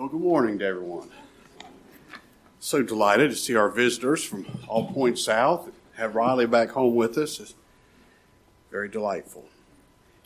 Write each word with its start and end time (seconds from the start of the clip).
Well, 0.00 0.08
good 0.08 0.22
morning 0.22 0.58
to 0.60 0.64
everyone. 0.64 1.10
So 2.58 2.82
delighted 2.82 3.32
to 3.32 3.36
see 3.36 3.54
our 3.54 3.68
visitors 3.68 4.24
from 4.24 4.46
all 4.66 4.90
points 4.90 5.22
south. 5.22 5.68
Have 5.96 6.14
Riley 6.14 6.46
back 6.46 6.70
home 6.70 6.94
with 6.94 7.18
us. 7.18 7.38
It's 7.38 7.52
very 8.70 8.88
delightful. 8.88 9.44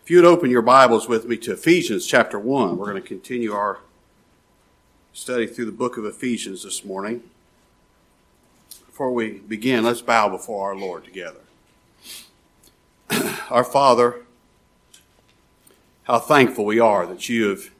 If 0.00 0.12
you 0.12 0.18
would 0.18 0.26
open 0.26 0.48
your 0.48 0.62
Bibles 0.62 1.08
with 1.08 1.26
me 1.26 1.36
to 1.38 1.54
Ephesians 1.54 2.06
chapter 2.06 2.38
1, 2.38 2.76
we're 2.76 2.88
going 2.88 3.02
to 3.02 3.08
continue 3.08 3.52
our 3.52 3.80
study 5.12 5.48
through 5.48 5.64
the 5.64 5.72
book 5.72 5.96
of 5.96 6.04
Ephesians 6.04 6.62
this 6.62 6.84
morning. 6.84 7.24
Before 8.86 9.12
we 9.12 9.40
begin, 9.40 9.82
let's 9.82 10.02
bow 10.02 10.28
before 10.28 10.68
our 10.68 10.76
Lord 10.76 11.02
together. 11.02 11.40
our 13.50 13.64
Father, 13.64 14.20
how 16.04 16.20
thankful 16.20 16.64
we 16.64 16.78
are 16.78 17.06
that 17.06 17.28
you 17.28 17.48
have 17.48 17.73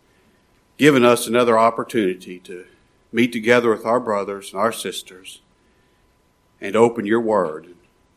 given 0.76 1.04
us 1.04 1.26
another 1.26 1.58
opportunity 1.58 2.38
to 2.40 2.66
meet 3.12 3.32
together 3.32 3.70
with 3.70 3.86
our 3.86 4.00
brothers 4.00 4.52
and 4.52 4.60
our 4.60 4.72
sisters 4.72 5.40
and 6.60 6.74
open 6.74 7.06
your 7.06 7.20
word, 7.20 7.74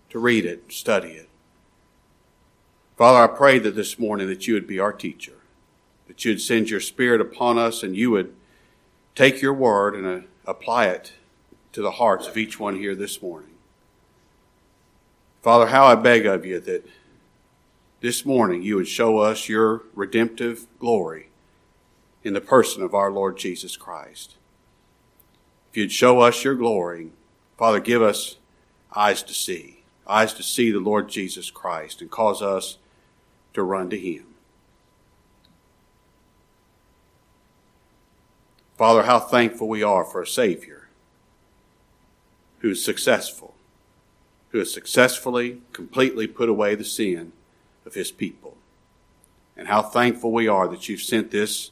to 0.09 0.19
read 0.19 0.45
it, 0.45 0.71
study 0.71 1.09
it. 1.09 1.29
Father, 2.97 3.31
I 3.31 3.35
pray 3.35 3.59
that 3.59 3.75
this 3.75 3.99
morning 3.99 4.27
that 4.27 4.47
you 4.47 4.55
would 4.55 4.65
be 4.65 4.79
our 4.79 4.93
teacher, 4.93 5.33
that 6.07 6.25
you 6.25 6.31
would 6.31 6.41
send 6.41 6.69
your 6.69 6.79
spirit 6.79 7.21
upon 7.21 7.59
us 7.59 7.83
and 7.83 7.95
you 7.95 8.09
would 8.11 8.33
take 9.13 9.41
your 9.41 9.53
word 9.53 9.95
and 9.95 10.07
uh, 10.07 10.25
apply 10.45 10.87
it 10.87 11.13
to 11.73 11.81
the 11.81 11.91
hearts 11.91 12.27
of 12.27 12.37
each 12.37 12.59
one 12.59 12.77
here 12.77 12.95
this 12.95 13.21
morning. 13.21 13.51
Father, 15.43 15.67
how 15.67 15.85
I 15.85 15.95
beg 15.95 16.25
of 16.25 16.45
you 16.45 16.59
that 16.59 16.87
this 18.01 18.25
morning 18.25 18.63
you 18.63 18.75
would 18.77 18.87
show 18.87 19.19
us 19.19 19.47
your 19.47 19.83
redemptive 19.93 20.65
glory 20.79 21.26
in 22.27 22.33
the 22.33 22.41
person 22.41 22.83
of 22.83 22.93
our 22.93 23.09
Lord 23.09 23.37
Jesus 23.37 23.77
Christ. 23.77 24.35
If 25.71 25.77
you'd 25.77 25.93
show 25.93 26.19
us 26.19 26.43
your 26.43 26.55
glory, 26.55 27.11
Father, 27.57 27.79
give 27.79 28.01
us 28.01 28.35
eyes 28.93 29.23
to 29.23 29.33
see, 29.33 29.83
eyes 30.05 30.33
to 30.33 30.43
see 30.43 30.69
the 30.69 30.81
Lord 30.81 31.07
Jesus 31.07 31.49
Christ 31.49 32.01
and 32.01 32.11
cause 32.11 32.41
us 32.41 32.79
to 33.53 33.63
run 33.63 33.89
to 33.91 33.97
him. 33.97 34.25
Father, 38.77 39.03
how 39.03 39.19
thankful 39.19 39.69
we 39.69 39.81
are 39.81 40.03
for 40.03 40.21
a 40.21 40.27
Savior 40.27 40.89
who 42.59 42.71
is 42.71 42.83
successful, 42.83 43.55
who 44.49 44.59
has 44.59 44.73
successfully, 44.73 45.61
completely 45.71 46.27
put 46.27 46.49
away 46.49 46.75
the 46.75 46.83
sin 46.83 47.31
of 47.85 47.93
his 47.93 48.11
people. 48.11 48.57
And 49.55 49.69
how 49.69 49.81
thankful 49.81 50.33
we 50.33 50.49
are 50.49 50.67
that 50.67 50.89
you've 50.89 51.01
sent 51.01 51.31
this 51.31 51.71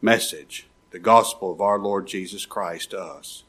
message, 0.00 0.66
the 0.90 0.98
gospel 0.98 1.50
of 1.50 1.60
our 1.60 1.78
Lord 1.78 2.06
Jesus 2.06 2.46
Christ 2.46 2.90
to 2.90 3.00
us. 3.00 3.44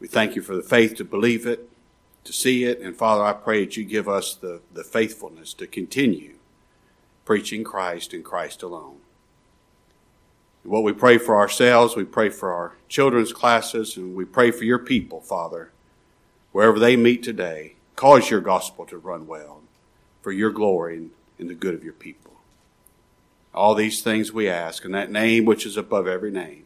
We 0.00 0.08
thank 0.08 0.34
you 0.34 0.42
for 0.42 0.56
the 0.56 0.62
faith 0.62 0.96
to 0.96 1.04
believe 1.04 1.46
it, 1.46 1.68
to 2.24 2.32
see 2.32 2.64
it, 2.64 2.80
and 2.80 2.96
Father, 2.96 3.24
I 3.24 3.32
pray 3.32 3.64
that 3.64 3.76
you 3.76 3.84
give 3.84 4.08
us 4.08 4.34
the, 4.34 4.60
the 4.72 4.84
faithfulness 4.84 5.54
to 5.54 5.66
continue 5.66 6.34
preaching 7.24 7.64
Christ 7.64 8.12
and 8.12 8.24
Christ 8.24 8.62
alone. 8.62 8.96
What 10.64 10.82
we 10.82 10.92
pray 10.92 11.18
for 11.18 11.36
ourselves, 11.36 11.96
we 11.96 12.04
pray 12.04 12.28
for 12.28 12.52
our 12.52 12.74
children's 12.88 13.32
classes, 13.32 13.96
and 13.96 14.14
we 14.14 14.24
pray 14.24 14.50
for 14.50 14.64
your 14.64 14.78
people, 14.78 15.20
Father, 15.20 15.72
wherever 16.52 16.78
they 16.78 16.96
meet 16.96 17.22
today. 17.22 17.74
Cause 17.96 18.30
your 18.30 18.40
gospel 18.40 18.86
to 18.86 18.98
run 18.98 19.26
well 19.26 19.60
for 20.20 20.32
your 20.32 20.50
glory 20.50 20.96
and, 20.96 21.10
and 21.38 21.50
the 21.50 21.54
good 21.54 21.74
of 21.74 21.84
your 21.84 21.92
people. 21.92 22.31
All 23.54 23.74
these 23.74 24.00
things 24.00 24.32
we 24.32 24.48
ask 24.48 24.84
in 24.84 24.92
that 24.92 25.10
name 25.10 25.44
which 25.44 25.66
is 25.66 25.76
above 25.76 26.06
every 26.06 26.30
name, 26.30 26.64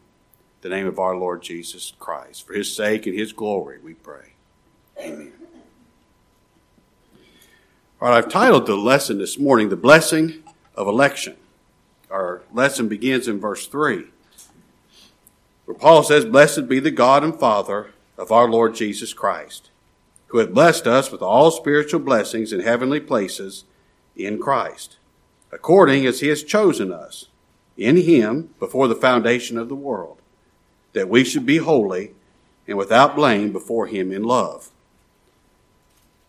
the 0.61 0.69
name 0.69 0.87
of 0.87 0.99
our 0.99 1.15
Lord 1.15 1.41
Jesus 1.41 1.93
Christ. 1.99 2.47
For 2.47 2.53
his 2.53 2.73
sake 2.73 3.05
and 3.05 3.17
his 3.17 3.33
glory 3.33 3.79
we 3.79 3.93
pray. 3.93 4.33
Amen. 4.99 5.33
All 7.99 8.09
right, 8.09 8.17
I've 8.17 8.29
titled 8.29 8.67
the 8.67 8.75
lesson 8.75 9.17
this 9.17 9.37
morning, 9.37 9.69
The 9.69 9.75
Blessing 9.75 10.43
of 10.75 10.87
Election. 10.87 11.35
Our 12.09 12.43
lesson 12.53 12.87
begins 12.87 13.27
in 13.27 13.39
verse 13.39 13.67
3, 13.67 14.05
where 15.65 15.75
Paul 15.75 16.03
says, 16.03 16.23
Blessed 16.23 16.69
be 16.69 16.79
the 16.79 16.91
God 16.91 17.23
and 17.23 17.37
Father 17.37 17.91
of 18.17 18.31
our 18.31 18.47
Lord 18.47 18.75
Jesus 18.75 19.13
Christ, 19.13 19.71
who 20.27 20.37
hath 20.37 20.53
blessed 20.53 20.87
us 20.87 21.11
with 21.11 21.21
all 21.21 21.51
spiritual 21.51 21.99
blessings 21.99 22.53
in 22.53 22.61
heavenly 22.61 22.99
places 22.99 23.65
in 24.15 24.39
Christ 24.39 24.97
according 25.57 26.05
as 26.05 26.19
he 26.19 26.27
has 26.27 26.43
chosen 26.43 26.91
us 26.91 27.29
in 27.77 27.95
him 27.97 28.53
before 28.59 28.87
the 28.87 28.93
foundation 28.93 29.57
of 29.57 29.69
the 29.69 29.75
world, 29.75 30.19
that 30.93 31.09
we 31.09 31.23
should 31.23 31.47
be 31.47 31.57
holy 31.57 32.11
and 32.67 32.77
without 32.77 33.15
blame 33.15 33.51
before 33.51 33.87
him 33.87 34.11
in 34.11 34.21
love. 34.21 34.69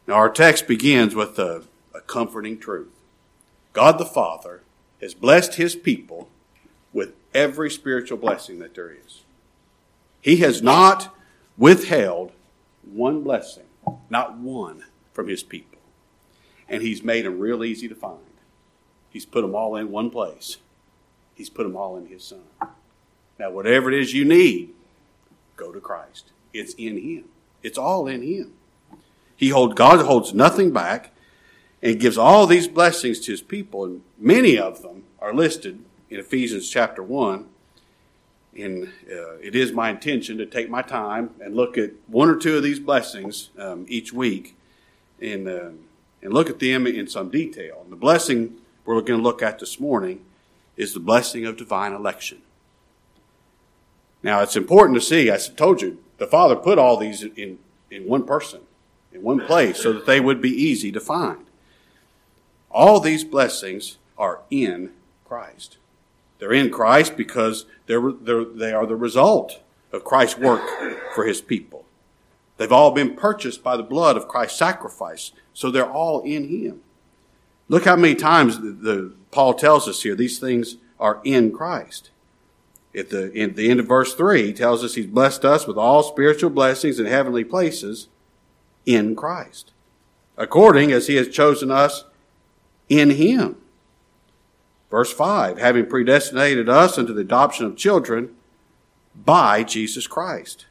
Now, 0.06 0.14
our 0.14 0.30
text 0.30 0.66
begins 0.66 1.14
with 1.14 1.38
a, 1.38 1.64
a 1.94 2.00
comforting 2.00 2.58
truth 2.58 2.88
God 3.74 3.98
the 3.98 4.06
Father 4.06 4.62
has 5.02 5.12
blessed 5.12 5.56
his 5.56 5.76
people 5.76 6.30
with 6.94 7.12
every 7.34 7.70
spiritual 7.70 8.16
blessing 8.16 8.60
that 8.60 8.74
there 8.74 8.90
is. 8.90 9.24
He 10.22 10.36
has 10.38 10.62
not 10.62 11.14
withheld 11.58 12.32
one 12.82 13.22
blessing, 13.22 13.66
not 14.08 14.38
one, 14.38 14.84
from 15.12 15.28
his 15.28 15.42
people. 15.42 15.78
And 16.66 16.82
he's 16.82 17.02
made 17.02 17.26
them 17.26 17.38
real 17.38 17.62
easy 17.62 17.88
to 17.88 17.94
find. 17.94 18.27
He's 19.10 19.26
put 19.26 19.42
them 19.42 19.54
all 19.54 19.76
in 19.76 19.90
one 19.90 20.10
place. 20.10 20.58
He's 21.34 21.48
put 21.48 21.62
them 21.62 21.76
all 21.76 21.96
in 21.96 22.06
His 22.06 22.24
Son. 22.24 22.40
Now, 23.38 23.50
whatever 23.50 23.90
it 23.90 24.00
is 24.00 24.12
you 24.12 24.24
need, 24.24 24.70
go 25.56 25.72
to 25.72 25.80
Christ. 25.80 26.32
It's 26.52 26.74
in 26.74 26.98
Him. 26.98 27.24
It's 27.62 27.78
all 27.78 28.06
in 28.06 28.22
Him. 28.22 28.54
He 29.36 29.50
hold 29.50 29.76
God 29.76 30.04
holds 30.04 30.34
nothing 30.34 30.72
back 30.72 31.12
and 31.80 32.00
gives 32.00 32.18
all 32.18 32.46
these 32.46 32.66
blessings 32.66 33.20
to 33.20 33.30
His 33.30 33.40
people, 33.40 33.84
and 33.84 34.02
many 34.18 34.58
of 34.58 34.82
them 34.82 35.04
are 35.20 35.32
listed 35.32 35.78
in 36.10 36.18
Ephesians 36.18 36.68
chapter 36.68 37.02
one. 37.02 37.46
And 38.56 38.88
uh, 39.08 39.36
it 39.36 39.54
is 39.54 39.70
my 39.72 39.90
intention 39.90 40.36
to 40.38 40.46
take 40.46 40.68
my 40.68 40.82
time 40.82 41.30
and 41.40 41.54
look 41.54 41.78
at 41.78 41.92
one 42.08 42.28
or 42.28 42.34
two 42.34 42.56
of 42.56 42.64
these 42.64 42.80
blessings 42.80 43.50
um, 43.56 43.86
each 43.88 44.12
week, 44.12 44.56
and 45.20 45.46
uh, 45.46 45.70
and 46.20 46.32
look 46.32 46.50
at 46.50 46.58
them 46.58 46.84
in 46.86 47.06
some 47.06 47.30
detail. 47.30 47.82
And 47.84 47.92
the 47.92 47.96
blessing 47.96 48.56
we're 48.94 49.02
going 49.02 49.20
to 49.20 49.24
look 49.24 49.42
at 49.42 49.58
this 49.58 49.78
morning 49.78 50.24
is 50.76 50.94
the 50.94 51.00
blessing 51.00 51.44
of 51.44 51.56
divine 51.56 51.92
election. 51.92 52.38
Now, 54.22 54.40
it's 54.40 54.56
important 54.56 54.96
to 54.98 55.04
see, 55.04 55.30
I 55.30 55.36
told 55.36 55.82
you, 55.82 55.98
the 56.18 56.26
Father 56.26 56.56
put 56.56 56.78
all 56.78 56.96
these 56.96 57.22
in, 57.22 57.58
in 57.90 58.06
one 58.06 58.24
person, 58.24 58.60
in 59.12 59.22
one 59.22 59.40
place, 59.40 59.82
so 59.82 59.92
that 59.92 60.06
they 60.06 60.20
would 60.20 60.40
be 60.40 60.50
easy 60.50 60.90
to 60.92 61.00
find. 61.00 61.46
All 62.70 63.00
these 63.00 63.24
blessings 63.24 63.98
are 64.16 64.40
in 64.50 64.92
Christ. 65.24 65.78
They're 66.38 66.52
in 66.52 66.70
Christ 66.70 67.16
because 67.16 67.66
they're, 67.86 68.12
they're, 68.12 68.44
they 68.44 68.72
are 68.72 68.86
the 68.86 68.96
result 68.96 69.60
of 69.92 70.04
Christ's 70.04 70.38
work 70.38 70.62
for 71.14 71.24
his 71.24 71.40
people. 71.40 71.84
They've 72.56 72.72
all 72.72 72.90
been 72.90 73.14
purchased 73.14 73.62
by 73.62 73.76
the 73.76 73.82
blood 73.82 74.16
of 74.16 74.28
Christ's 74.28 74.58
sacrifice, 74.58 75.32
so 75.54 75.70
they're 75.70 75.90
all 75.90 76.22
in 76.22 76.48
him. 76.48 76.80
Look 77.68 77.84
how 77.84 77.96
many 77.96 78.14
times 78.14 78.60
the, 78.60 78.70
the, 78.70 79.12
Paul 79.30 79.54
tells 79.54 79.86
us 79.88 80.02
here 80.02 80.14
these 80.14 80.38
things 80.38 80.76
are 80.98 81.20
in 81.24 81.52
Christ. 81.52 82.10
At 82.96 83.10
the, 83.10 83.30
in 83.32 83.54
the 83.54 83.70
end 83.70 83.80
of 83.80 83.86
verse 83.86 84.14
3, 84.14 84.46
he 84.46 84.52
tells 84.52 84.82
us 84.82 84.94
he's 84.94 85.06
blessed 85.06 85.44
us 85.44 85.66
with 85.66 85.76
all 85.76 86.02
spiritual 86.02 86.50
blessings 86.50 86.98
in 86.98 87.06
heavenly 87.06 87.44
places 87.44 88.08
in 88.86 89.14
Christ, 89.14 89.72
according 90.36 90.90
as 90.92 91.06
he 91.06 91.16
has 91.16 91.28
chosen 91.28 91.70
us 91.70 92.04
in 92.88 93.10
him. 93.10 93.56
Verse 94.90 95.12
5, 95.12 95.58
having 95.58 95.86
predestinated 95.86 96.68
us 96.68 96.96
unto 96.96 97.12
the 97.12 97.20
adoption 97.20 97.66
of 97.66 97.76
children 97.76 98.34
by 99.14 99.62
Jesus 99.62 100.06
Christ. 100.06 100.66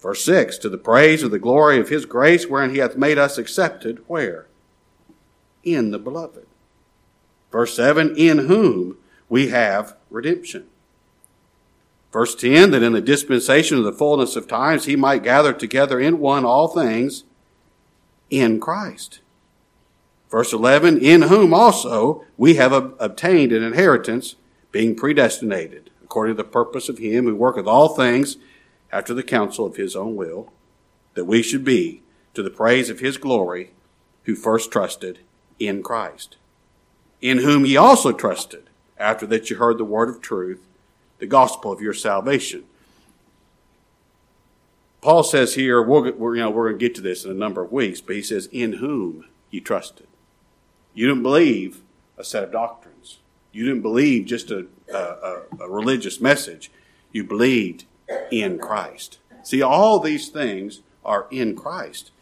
Verse 0.00 0.24
6, 0.24 0.56
to 0.58 0.68
the 0.70 0.78
praise 0.78 1.22
of 1.22 1.30
the 1.30 1.38
glory 1.38 1.78
of 1.78 1.90
his 1.90 2.06
grace, 2.06 2.46
wherein 2.46 2.70
he 2.70 2.78
hath 2.78 2.96
made 2.96 3.18
us 3.18 3.36
accepted, 3.36 4.02
where? 4.06 4.46
In 5.64 5.90
the 5.90 5.98
beloved. 5.98 6.46
Verse 7.50 7.76
7 7.76 8.16
In 8.16 8.38
whom 8.38 8.96
we 9.28 9.48
have 9.48 9.96
redemption. 10.10 10.66
Verse 12.12 12.34
10 12.34 12.70
That 12.70 12.82
in 12.82 12.92
the 12.92 13.00
dispensation 13.00 13.78
of 13.78 13.84
the 13.84 13.92
fullness 13.92 14.36
of 14.36 14.48
times 14.48 14.86
he 14.86 14.96
might 14.96 15.22
gather 15.22 15.52
together 15.52 16.00
in 16.00 16.18
one 16.18 16.44
all 16.44 16.68
things 16.68 17.24
in 18.30 18.60
Christ. 18.60 19.20
Verse 20.30 20.52
11 20.52 20.98
In 20.98 21.22
whom 21.22 21.52
also 21.52 22.24
we 22.36 22.54
have 22.54 22.72
obtained 22.72 23.52
an 23.52 23.62
inheritance, 23.62 24.36
being 24.70 24.96
predestinated, 24.96 25.90
according 26.02 26.36
to 26.36 26.42
the 26.42 26.48
purpose 26.48 26.88
of 26.88 26.98
him 26.98 27.26
who 27.26 27.36
worketh 27.36 27.66
all 27.66 27.90
things 27.94 28.38
after 28.90 29.12
the 29.14 29.22
counsel 29.22 29.66
of 29.66 29.76
his 29.76 29.94
own 29.94 30.16
will, 30.16 30.52
that 31.14 31.26
we 31.26 31.42
should 31.42 31.64
be 31.64 32.02
to 32.32 32.42
the 32.42 32.50
praise 32.50 32.88
of 32.88 33.00
his 33.00 33.18
glory 33.18 33.72
who 34.24 34.34
first 34.34 34.70
trusted 34.70 35.18
in 35.58 35.82
Christ, 35.82 36.36
in 37.20 37.38
whom 37.38 37.64
ye 37.64 37.76
also 37.76 38.12
trusted, 38.12 38.68
after 38.98 39.26
that 39.26 39.50
you 39.50 39.56
heard 39.56 39.78
the 39.78 39.84
word 39.84 40.08
of 40.08 40.20
truth, 40.20 40.66
the 41.18 41.26
gospel 41.26 41.72
of 41.72 41.80
your 41.80 41.94
salvation. 41.94 42.64
Paul 45.00 45.24
says 45.24 45.54
here, 45.54 45.82
we're, 45.82 46.12
we're, 46.12 46.36
you 46.36 46.42
know, 46.42 46.50
we're 46.50 46.68
going 46.68 46.78
to 46.78 46.84
get 46.86 46.94
to 46.94 47.00
this 47.00 47.24
in 47.24 47.30
a 47.30 47.34
number 47.34 47.62
of 47.62 47.72
weeks, 47.72 48.00
but 48.00 48.14
he 48.14 48.22
says, 48.22 48.48
in 48.52 48.74
whom 48.74 49.26
you 49.50 49.60
trusted. 49.60 50.06
You 50.94 51.08
didn't 51.08 51.24
believe 51.24 51.80
a 52.16 52.24
set 52.24 52.44
of 52.44 52.52
doctrines. 52.52 53.18
You 53.50 53.64
didn't 53.64 53.82
believe 53.82 54.26
just 54.26 54.50
a, 54.50 54.66
a, 54.92 55.42
a 55.60 55.68
religious 55.68 56.20
message. 56.20 56.70
You 57.12 57.24
believed 57.24 57.84
in 58.30 58.58
Christ. 58.58 59.18
See, 59.42 59.60
all 59.60 59.98
these 59.98 60.28
things 60.28 60.80
are 61.04 61.26
in 61.30 61.56
Christ, 61.56 62.12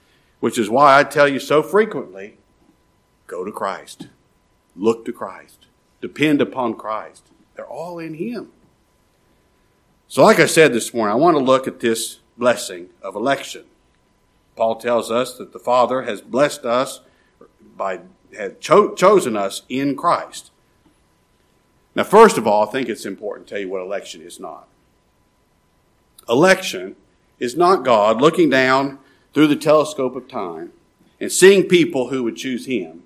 which 0.41 0.59
is 0.59 0.71
why 0.71 0.99
I 0.99 1.05
tell 1.05 1.29
you 1.29 1.39
so 1.39 1.63
frequently 1.63 2.39
go 3.31 3.45
to 3.45 3.53
Christ, 3.53 4.09
look 4.75 5.05
to 5.05 5.13
Christ, 5.13 5.67
depend 6.01 6.43
upon 6.43 6.75
Christ. 6.75 7.29
They're 7.55 7.65
all 7.67 7.99
in 7.99 8.15
Him. 8.15 8.51
So, 10.09 10.25
like 10.25 10.41
I 10.41 10.47
said 10.47 10.73
this 10.73 10.93
morning, 10.93 11.13
I 11.13 11.17
want 11.17 11.37
to 11.37 11.43
look 11.43 11.69
at 11.69 11.79
this 11.79 12.19
blessing 12.37 12.89
of 13.01 13.15
election. 13.15 13.65
Paul 14.57 14.77
tells 14.77 15.11
us 15.11 15.39
that 15.39 15.53
the 15.53 15.59
Father 15.59 16.03
has 16.03 16.21
blessed 16.21 16.65
us 16.65 17.01
by 17.77 18.01
had 18.37 18.61
cho- 18.61 18.95
chosen 18.95 19.37
us 19.37 19.63
in 19.69 19.97
Christ. 19.97 20.51
Now, 21.95 22.05
first 22.05 22.39
of 22.39 22.47
all, 22.47 22.67
I 22.67 22.71
think 22.71 22.89
it's 22.89 23.07
important 23.07 23.49
to 23.49 23.55
tell 23.55 23.61
you 23.61 23.69
what 23.69 23.83
election 23.83 24.23
is 24.23 24.39
not. 24.39 24.69
Election 26.29 26.97
is 27.39 27.57
not 27.57 27.85
God 27.85 28.21
looking 28.21 28.51
down 28.51 28.99
through 29.33 29.49
the 29.49 29.57
telescope 29.57 30.15
of 30.15 30.29
time 30.29 30.73
and 31.21 31.31
seeing 31.31 31.65
people 31.65 32.09
who 32.09 32.23
would 32.25 32.37
choose 32.37 32.67
Him, 32.67 33.00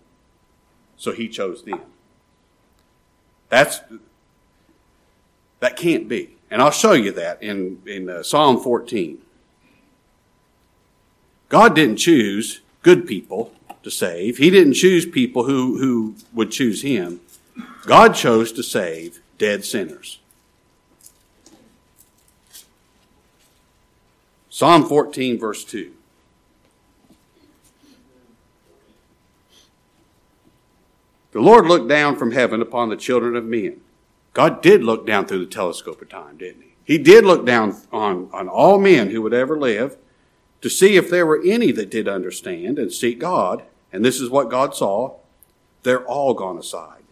so 0.96 1.12
He 1.12 1.28
chose 1.28 1.62
them. 1.64 1.80
That's 3.48 3.80
that 5.60 5.76
can't 5.76 6.08
be, 6.08 6.36
and 6.50 6.60
I'll 6.60 6.70
show 6.70 6.92
you 6.92 7.12
that 7.12 7.42
in 7.42 7.82
in 7.86 8.08
uh, 8.08 8.22
Psalm 8.22 8.60
14. 8.60 9.18
God 11.48 11.74
didn't 11.74 11.96
choose 11.96 12.62
good 12.82 13.06
people 13.06 13.52
to 13.84 13.90
save. 13.90 14.38
He 14.38 14.50
didn't 14.50 14.74
choose 14.74 15.06
people 15.06 15.44
who, 15.44 15.78
who 15.78 16.16
would 16.32 16.50
choose 16.50 16.82
him. 16.82 17.20
God 17.86 18.14
chose 18.14 18.50
to 18.52 18.62
save 18.62 19.20
dead 19.38 19.64
sinners. 19.64 20.18
Psalm 24.48 24.86
14, 24.86 25.38
verse 25.38 25.64
2. 25.64 25.92
The 31.34 31.40
Lord 31.40 31.66
looked 31.66 31.88
down 31.88 32.14
from 32.14 32.30
heaven 32.30 32.62
upon 32.62 32.88
the 32.88 32.96
children 32.96 33.34
of 33.34 33.44
men. 33.44 33.80
God 34.34 34.62
did 34.62 34.84
look 34.84 35.04
down 35.04 35.26
through 35.26 35.40
the 35.40 35.50
telescope 35.50 36.00
of 36.00 36.08
time, 36.08 36.36
didn't 36.36 36.62
he? 36.62 36.74
He 36.84 36.96
did 36.96 37.24
look 37.24 37.44
down 37.44 37.76
on, 37.90 38.30
on 38.32 38.48
all 38.48 38.78
men 38.78 39.10
who 39.10 39.20
would 39.20 39.34
ever 39.34 39.58
live 39.58 39.96
to 40.60 40.70
see 40.70 40.96
if 40.96 41.10
there 41.10 41.26
were 41.26 41.42
any 41.44 41.72
that 41.72 41.90
did 41.90 42.06
understand 42.06 42.78
and 42.78 42.92
seek 42.92 43.18
God. 43.18 43.64
And 43.92 44.04
this 44.04 44.20
is 44.20 44.30
what 44.30 44.48
God 44.48 44.76
saw. 44.76 45.16
They're 45.82 46.06
all 46.06 46.34
gone 46.34 46.56
aside. 46.56 47.02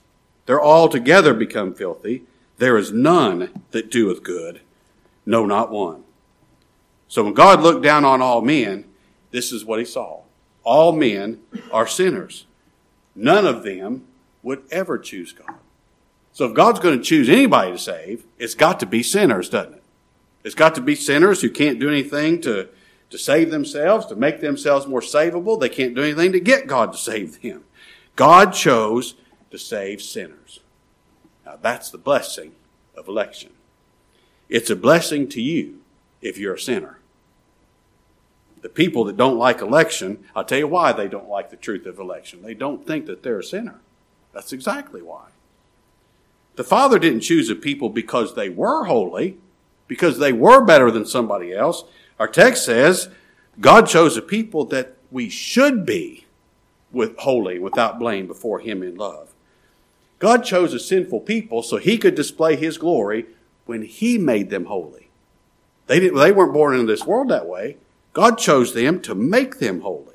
They're 0.47 0.61
all 0.61 0.89
together 0.89 1.35
become 1.35 1.75
filthy. 1.75 2.23
There 2.59 2.79
is 2.79 2.93
none 2.93 3.65
that 3.73 3.91
doeth 3.91 4.23
good. 4.23 4.61
No, 5.27 5.45
not 5.47 5.73
one. 5.73 6.05
So 7.09 7.25
when 7.25 7.35
God 7.35 7.61
looked 7.61 7.83
down 7.83 8.05
on 8.05 8.23
all 8.23 8.41
men, 8.41 8.85
this 9.33 9.51
is 9.51 9.65
what 9.65 9.81
he 9.81 9.85
saw. 9.85 10.21
All 10.63 10.93
men 10.93 11.41
are 11.73 11.89
sinners. 11.89 12.47
None 13.17 13.47
of 13.47 13.65
them 13.65 14.05
would 14.43 14.65
ever 14.71 14.99
choose 14.99 15.33
God. 15.33 15.57
So 16.33 16.47
if 16.47 16.55
God's 16.55 16.81
going 16.81 16.99
to 16.99 17.05
choose 17.05 17.29
anybody 17.29 17.73
to 17.73 17.79
save, 17.79 18.25
it's 18.39 18.55
got 18.55 18.81
to 18.81 18.87
be 18.87 19.03
sinners, 19.03 19.49
doesn't 19.49 19.75
it? 19.75 19.83
It's 20.45 20.55
got 20.55 20.75
to 20.75 20.81
be 20.81 20.95
sinners 20.95 21.43
who 21.43 21.51
can't 21.51 21.79
do 21.79 21.89
anything 21.89 22.41
to 22.43 22.69
to 23.13 23.19
save 23.19 23.51
themselves, 23.51 24.07
to 24.07 24.17
make 24.17 24.41
themselves 24.41 24.87
more 24.87 25.03
savable. 25.03 25.61
They 25.61 25.69
can't 25.69 25.95
do 25.95 26.03
anything 26.03 26.33
to 26.33 26.41
get 26.41 26.67
God 26.67 26.93
to 26.93 26.99
save 26.99 27.43
them. 27.43 27.63
God 28.17 28.55
chose 28.55 29.17
to 29.51 29.59
save 29.59 30.01
sinners. 30.01 30.61
Now 31.45 31.59
that's 31.61 31.91
the 31.91 31.99
blessing 31.99 32.53
of 32.97 33.09
election. 33.09 33.51
It's 34.49 34.71
a 34.71 34.77
blessing 34.77 35.29
to 35.29 35.43
you 35.43 35.81
if 36.23 36.39
you're 36.39 36.55
a 36.55 36.59
sinner. 36.59 37.01
The 38.63 38.71
people 38.71 39.05
that 39.05 39.19
don't 39.19 39.37
like 39.37 39.61
election, 39.61 40.25
I'll 40.35 40.45
tell 40.45 40.59
you 40.59 40.69
why 40.69 40.93
they 40.93 41.09
don't 41.09 41.29
like 41.29 41.51
the 41.51 41.57
truth 41.57 41.85
of 41.85 41.99
election. 41.99 42.43
They 42.43 42.55
don't 42.55 42.87
think 42.87 43.05
that 43.07 43.23
they're 43.23 43.41
a 43.41 43.45
sinner. 43.45 43.81
That's 44.33 44.53
exactly 44.53 45.03
why. 45.03 45.29
The 46.57 46.65
Father 46.65 46.99
didn't 46.99 47.21
choose 47.21 47.49
a 47.49 47.55
people 47.55 47.89
because 47.89 48.35
they 48.35 48.49
were 48.49 48.85
holy, 48.85 49.39
because 49.89 50.19
they 50.19 50.33
were 50.33 50.65
better 50.65 50.91
than 50.91 51.07
somebody 51.07 51.53
else. 51.53 51.85
Our 52.19 52.29
text 52.29 52.65
says 52.65 53.09
God 53.61 53.87
chose 53.87 54.17
a 54.17 54.23
people 54.23 54.65
that 54.67 54.97
we 55.11 55.29
should 55.29 55.85
be 55.85 56.27
with 56.91 57.17
holy, 57.19 57.59
without 57.59 57.99
blame 57.99 58.27
before 58.27 58.61
Him 58.61 58.83
in 58.83 58.97
love. 58.97 59.33
God 60.19 60.45
chose 60.45 60.73
a 60.75 60.79
sinful 60.79 61.21
people 61.21 61.63
so 61.63 61.79
He 61.79 61.99
could 61.99 62.15
display 62.15 62.57
His 62.57 62.79
glory 62.79 63.27
when 63.67 63.83
He 63.83 64.19
made 64.19 64.51
them 64.51 64.67
holy. 64.67 65.09
They, 65.87 66.01
didn't, 66.01 66.19
they 66.19 66.33
weren't 66.33 66.53
born 66.53 66.75
into 66.75 66.87
this 66.87 67.07
world 67.07 67.29
that 67.29 67.47
way. 67.47 67.77
God 68.13 68.37
chose 68.39 68.75
them 68.75 69.01
to 69.03 69.15
make 69.15 69.59
them 69.59 69.81
holy. 69.81 70.07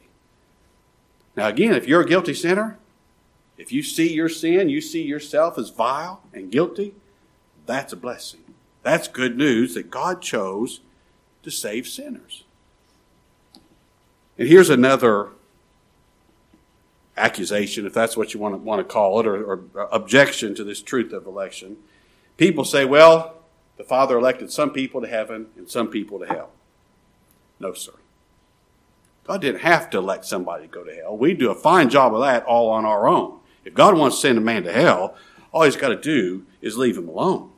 Now, 1.35 1.47
again, 1.47 1.73
if 1.73 1.87
you're 1.87 2.01
a 2.01 2.07
guilty 2.07 2.33
sinner, 2.33 2.77
if 3.57 3.71
you 3.71 3.81
see 3.81 4.13
your 4.13 4.29
sin, 4.29 4.69
you 4.69 4.81
see 4.81 5.01
yourself 5.01 5.57
as 5.57 5.69
vile 5.69 6.21
and 6.33 6.51
guilty, 6.51 6.93
that's 7.65 7.91
a 7.91 7.97
blessing. 7.97 8.41
That's 8.83 9.07
good 9.07 9.37
news 9.37 9.73
that 9.73 9.89
God 9.89 10.21
chose 10.21 10.79
to 11.43 11.51
save 11.51 11.87
sinners. 11.87 12.43
And 14.37 14.47
here's 14.47 14.69
another 14.69 15.29
accusation, 17.17 17.87
if 17.87 17.93
that's 17.93 18.15
what 18.15 18.33
you 18.33 18.39
want 18.39 18.53
to, 18.53 18.57
want 18.59 18.79
to 18.79 18.83
call 18.83 19.19
it, 19.19 19.25
or, 19.25 19.43
or 19.43 19.89
objection 19.91 20.53
to 20.55 20.63
this 20.63 20.81
truth 20.81 21.11
of 21.11 21.25
election. 21.25 21.77
People 22.37 22.63
say, 22.63 22.85
well, 22.85 23.37
the 23.77 23.83
Father 23.83 24.17
elected 24.17 24.51
some 24.51 24.69
people 24.71 25.01
to 25.01 25.07
heaven 25.07 25.47
and 25.57 25.69
some 25.69 25.87
people 25.87 26.19
to 26.19 26.27
hell. 26.27 26.51
No, 27.59 27.73
sir. 27.73 27.93
God 29.25 29.41
didn't 29.41 29.61
have 29.61 29.89
to 29.89 29.97
elect 29.97 30.25
somebody 30.25 30.67
to 30.67 30.73
go 30.73 30.83
to 30.83 30.93
hell. 30.93 31.17
We 31.17 31.33
do 31.33 31.51
a 31.51 31.55
fine 31.55 31.89
job 31.89 32.13
of 32.13 32.21
that 32.21 32.45
all 32.45 32.69
on 32.69 32.85
our 32.85 33.07
own. 33.07 33.39
If 33.67 33.73
God 33.73 33.97
wants 33.97 34.15
to 34.15 34.21
send 34.21 34.37
a 34.37 34.41
man 34.41 34.63
to 34.63 34.71
hell, 34.71 35.15
all 35.51 35.63
he's 35.63 35.75
got 35.75 35.89
to 35.89 35.97
do 35.97 36.45
is 36.61 36.77
leave 36.77 36.97
him 36.97 37.09
alone. 37.09 37.51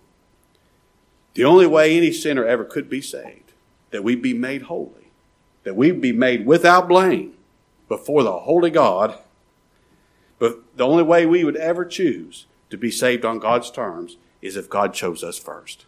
The 1.36 1.44
only 1.46 1.68
way 1.68 1.96
any 1.96 2.12
sinner 2.12 2.44
ever 2.44 2.66
could 2.66 2.89
be 2.89 3.00
saved 3.00 3.54
that 3.92 4.04
we 4.04 4.16
be 4.16 4.34
made 4.34 4.63
holy, 4.63 5.12
that 5.63 5.75
we 5.75 5.92
be 5.92 6.12
made 6.12 6.48
without 6.48 6.88
blame 6.88 7.36
before 7.88 8.24
the 8.24 8.39
holy 8.39 8.72
God. 8.72 9.20
But 10.39 10.75
the 10.75 10.88
only 10.88 11.04
way 11.04 11.28
we 11.28 11.44
would 11.44 11.58
ever 11.58 11.86
choose 11.86 12.48
to 12.72 12.78
be 12.78 12.89
saved 12.89 13.24
on 13.24 13.38
God's 13.38 13.70
terms 13.70 14.18
is 14.42 14.56
if 14.56 14.68
God 14.68 14.96
chose 14.96 15.24
us 15.24 15.38
first. 15.38 15.86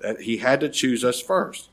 That 0.00 0.22
He 0.22 0.38
had 0.38 0.58
to 0.60 0.68
choose 0.68 1.04
us 1.04 1.20
first. 1.20 1.68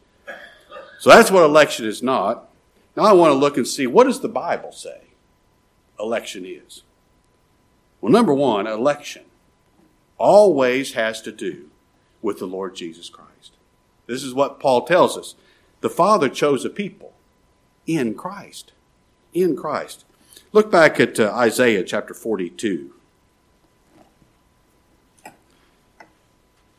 So 0.99 1.09
that's 1.09 1.31
what 1.31 1.43
election 1.43 1.87
is 1.87 2.03
not. 2.03 2.47
Now 2.95 3.05
I 3.05 3.13
want 3.13 3.31
to 3.31 3.39
look 3.39 3.57
and 3.57 3.67
see 3.67 3.87
what 3.87 4.03
does 4.03 4.19
the 4.19 4.29
Bible 4.29 4.71
say 4.71 5.01
election 5.99 6.45
is. 6.45 6.83
Well, 8.01 8.11
number 8.11 8.33
one, 8.33 8.67
election 8.67 9.23
always 10.17 10.93
has 10.93 11.21
to 11.21 11.31
do 11.31 11.69
with 12.21 12.39
the 12.39 12.45
Lord 12.45 12.75
Jesus 12.75 13.09
Christ. 13.09 13.53
This 14.05 14.23
is 14.23 14.33
what 14.33 14.59
Paul 14.59 14.85
tells 14.85 15.17
us. 15.17 15.35
The 15.81 15.89
Father 15.89 16.29
chose 16.29 16.65
a 16.65 16.69
people 16.69 17.13
in 17.85 18.15
Christ. 18.15 18.71
In 19.33 19.55
Christ. 19.55 20.05
Look 20.51 20.71
back 20.71 20.99
at 20.99 21.19
uh, 21.19 21.31
Isaiah 21.33 21.83
chapter 21.83 22.13
42. 22.13 22.93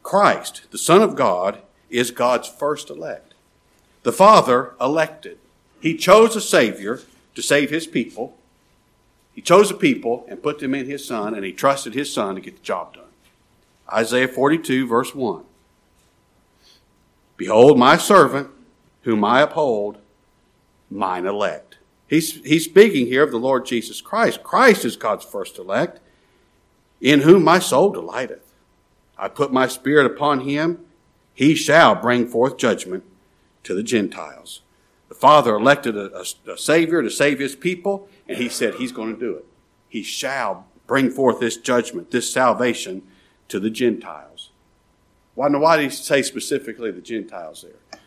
Christ, 0.02 0.62
the 0.70 0.78
Son 0.78 1.02
of 1.02 1.14
God, 1.14 1.60
is 1.90 2.10
God's 2.10 2.48
first 2.48 2.88
elect. 2.88 3.34
The 4.04 4.12
Father 4.12 4.74
elected. 4.80 5.38
He 5.80 5.96
chose 5.96 6.34
a 6.34 6.40
Savior 6.40 7.00
to 7.34 7.42
save 7.42 7.68
His 7.68 7.86
people. 7.86 8.37
He 9.38 9.42
chose 9.42 9.70
a 9.70 9.74
people 9.74 10.26
and 10.28 10.42
put 10.42 10.58
them 10.58 10.74
in 10.74 10.86
His 10.86 11.06
Son, 11.06 11.32
and 11.32 11.44
He 11.44 11.52
trusted 11.52 11.94
His 11.94 12.12
Son 12.12 12.34
to 12.34 12.40
get 12.40 12.56
the 12.56 12.62
job 12.64 12.94
done. 12.94 13.04
Isaiah 13.88 14.26
42, 14.26 14.84
verse 14.84 15.14
1. 15.14 15.44
Behold, 17.36 17.78
my 17.78 17.96
servant 17.96 18.50
whom 19.02 19.24
I 19.24 19.42
uphold, 19.42 19.98
mine 20.90 21.24
elect. 21.24 21.78
He's, 22.08 22.44
he's 22.44 22.64
speaking 22.64 23.06
here 23.06 23.22
of 23.22 23.30
the 23.30 23.38
Lord 23.38 23.64
Jesus 23.64 24.00
Christ. 24.00 24.42
Christ 24.42 24.84
is 24.84 24.96
God's 24.96 25.24
first 25.24 25.56
elect, 25.56 26.00
in 27.00 27.20
whom 27.20 27.44
my 27.44 27.60
soul 27.60 27.90
delighteth. 27.90 28.52
I 29.16 29.28
put 29.28 29.52
my 29.52 29.68
spirit 29.68 30.06
upon 30.06 30.40
him. 30.40 30.84
He 31.32 31.54
shall 31.54 31.94
bring 31.94 32.26
forth 32.26 32.56
judgment 32.56 33.04
to 33.62 33.72
the 33.72 33.84
Gentiles. 33.84 34.62
The 35.08 35.14
Father 35.14 35.54
elected 35.54 35.96
a, 35.96 36.14
a, 36.16 36.52
a 36.52 36.58
Savior 36.58 37.02
to 37.02 37.10
save 37.10 37.38
his 37.38 37.56
people, 37.56 38.08
and 38.26 38.36
he 38.38 38.48
said 38.48 38.74
he's 38.74 38.92
going 38.92 39.14
to 39.14 39.20
do 39.20 39.36
it. 39.36 39.44
He 39.88 40.02
shall 40.02 40.66
bring 40.86 41.10
forth 41.10 41.40
this 41.40 41.56
judgment, 41.56 42.10
this 42.10 42.32
salvation 42.32 43.02
to 43.48 43.58
the 43.58 43.70
Gentiles. 43.70 44.50
Why, 45.34 45.48
why 45.48 45.76
did 45.76 45.84
he 45.84 45.90
say 45.90 46.22
specifically 46.22 46.90
the 46.90 47.00
Gentiles 47.00 47.62
there? 47.62 48.00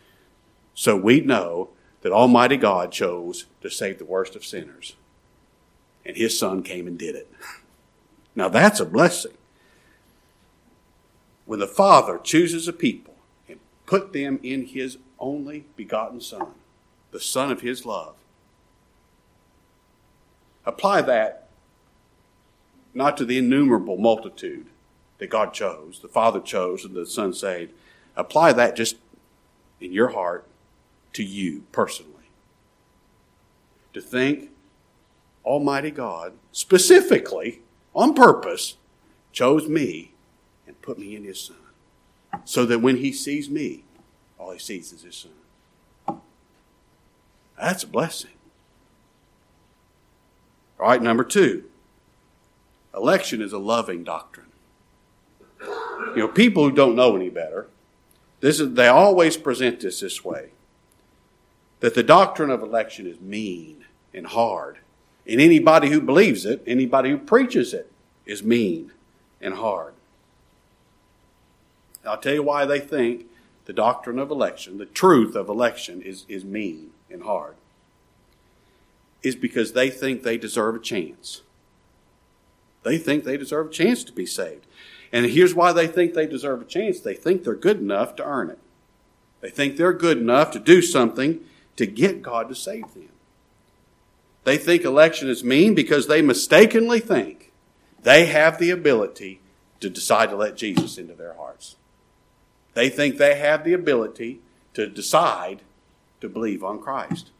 So 0.74 0.96
we 0.96 1.20
know 1.20 1.70
that 2.02 2.12
Almighty 2.12 2.56
God 2.56 2.92
chose 2.92 3.46
to 3.62 3.70
save 3.70 3.98
the 3.98 4.04
worst 4.04 4.36
of 4.36 4.44
sinners. 4.44 4.96
And 6.04 6.16
his 6.16 6.38
son 6.38 6.62
came 6.62 6.86
and 6.86 6.98
did 6.98 7.14
it. 7.14 7.30
Now 8.34 8.48
that's 8.48 8.80
a 8.80 8.86
blessing. 8.86 9.36
When 11.44 11.60
the 11.60 11.66
Father 11.66 12.18
chooses 12.18 12.66
a 12.66 12.72
people 12.72 13.14
and 13.46 13.60
put 13.84 14.14
them 14.14 14.40
in 14.42 14.64
his 14.64 14.96
only 15.18 15.66
begotten 15.76 16.18
Son, 16.18 16.46
the 17.12 17.20
Son 17.20 17.52
of 17.52 17.60
his 17.60 17.86
love, 17.86 18.16
apply 20.66 21.02
that 21.02 21.48
not 22.94 23.16
to 23.16 23.24
the 23.24 23.38
innumerable 23.38 23.96
multitude 23.96 24.66
that 25.18 25.30
God 25.30 25.54
chose, 25.54 26.00
the 26.00 26.08
Father 26.08 26.40
chose, 26.40 26.84
and 26.84 26.94
the 26.94 27.06
Son 27.06 27.32
saved. 27.32 27.72
Apply 28.16 28.52
that 28.52 28.74
just 28.74 28.96
in 29.80 29.92
your 29.92 30.08
heart 30.08 30.46
to 31.12 31.22
you 31.22 31.64
personally. 31.70 32.10
To 33.92 34.00
think 34.00 34.50
Almighty 35.44 35.90
God 35.90 36.32
specifically, 36.50 37.60
on 37.94 38.14
purpose, 38.14 38.76
chose 39.32 39.68
me 39.68 40.12
and 40.66 40.80
put 40.82 40.98
me 40.98 41.14
in 41.14 41.24
His 41.24 41.40
Son. 41.40 41.56
So 42.44 42.64
that 42.66 42.80
when 42.80 42.96
He 42.96 43.12
sees 43.12 43.48
me, 43.48 43.84
all 44.38 44.52
He 44.52 44.58
sees 44.58 44.92
is 44.92 45.02
His 45.02 45.16
Son. 45.16 45.32
That's 47.58 47.84
a 47.84 47.86
blessing. 47.86 48.30
All 50.78 50.88
right, 50.88 51.02
number 51.02 51.24
two 51.24 51.64
election 52.94 53.40
is 53.40 53.52
a 53.52 53.58
loving 53.58 54.04
doctrine. 54.04 54.46
You 55.60 56.16
know, 56.16 56.28
people 56.28 56.64
who 56.64 56.74
don't 56.74 56.96
know 56.96 57.16
any 57.16 57.30
better, 57.30 57.68
this 58.40 58.60
is, 58.60 58.74
they 58.74 58.88
always 58.88 59.36
present 59.36 59.80
this 59.80 60.00
this 60.00 60.24
way 60.24 60.50
that 61.80 61.94
the 61.94 62.02
doctrine 62.02 62.50
of 62.50 62.62
election 62.62 63.06
is 63.06 63.20
mean 63.20 63.84
and 64.12 64.26
hard. 64.26 64.78
And 65.26 65.40
anybody 65.40 65.88
who 65.88 66.00
believes 66.00 66.44
it, 66.44 66.62
anybody 66.66 67.10
who 67.10 67.18
preaches 67.18 67.72
it, 67.72 67.90
is 68.26 68.42
mean 68.42 68.92
and 69.40 69.54
hard. 69.54 69.94
I'll 72.04 72.18
tell 72.18 72.34
you 72.34 72.42
why 72.42 72.64
they 72.64 72.80
think 72.80 73.26
the 73.64 73.72
doctrine 73.72 74.18
of 74.18 74.30
election, 74.30 74.78
the 74.78 74.86
truth 74.86 75.34
of 75.34 75.48
election, 75.48 76.02
is, 76.02 76.24
is 76.28 76.44
mean 76.44 76.90
and 77.12 77.22
hard. 77.22 77.54
Is 79.22 79.36
because 79.36 79.72
they 79.72 79.90
think 79.90 80.22
they 80.22 80.36
deserve 80.36 80.74
a 80.74 80.80
chance. 80.80 81.42
They 82.82 82.98
think 82.98 83.24
they 83.24 83.36
deserve 83.36 83.68
a 83.68 83.70
chance 83.70 84.02
to 84.04 84.12
be 84.12 84.26
saved. 84.26 84.66
And 85.12 85.26
here's 85.26 85.54
why 85.54 85.72
they 85.72 85.86
think 85.86 86.14
they 86.14 86.26
deserve 86.26 86.62
a 86.62 86.64
chance 86.64 87.00
they 87.00 87.14
think 87.14 87.44
they're 87.44 87.54
good 87.54 87.78
enough 87.78 88.16
to 88.16 88.24
earn 88.24 88.50
it. 88.50 88.58
They 89.40 89.50
think 89.50 89.76
they're 89.76 89.92
good 89.92 90.18
enough 90.18 90.50
to 90.52 90.58
do 90.58 90.80
something 90.80 91.40
to 91.76 91.86
get 91.86 92.22
God 92.22 92.48
to 92.48 92.54
save 92.54 92.94
them. 92.94 93.08
They 94.44 94.56
think 94.56 94.84
election 94.84 95.28
is 95.28 95.44
mean 95.44 95.74
because 95.74 96.08
they 96.08 96.22
mistakenly 96.22 97.00
think 97.00 97.52
they 98.02 98.26
have 98.26 98.58
the 98.58 98.70
ability 98.70 99.40
to 99.80 99.90
decide 99.90 100.30
to 100.30 100.36
let 100.36 100.56
Jesus 100.56 100.98
into 100.98 101.14
their 101.14 101.34
hearts. 101.34 101.76
They 102.74 102.88
think 102.88 103.18
they 103.18 103.36
have 103.36 103.64
the 103.64 103.72
ability 103.72 104.40
to 104.74 104.88
decide 104.88 105.62
to 106.22 106.28
believe 106.28 106.64
on 106.64 106.80
Christ. 106.80 107.30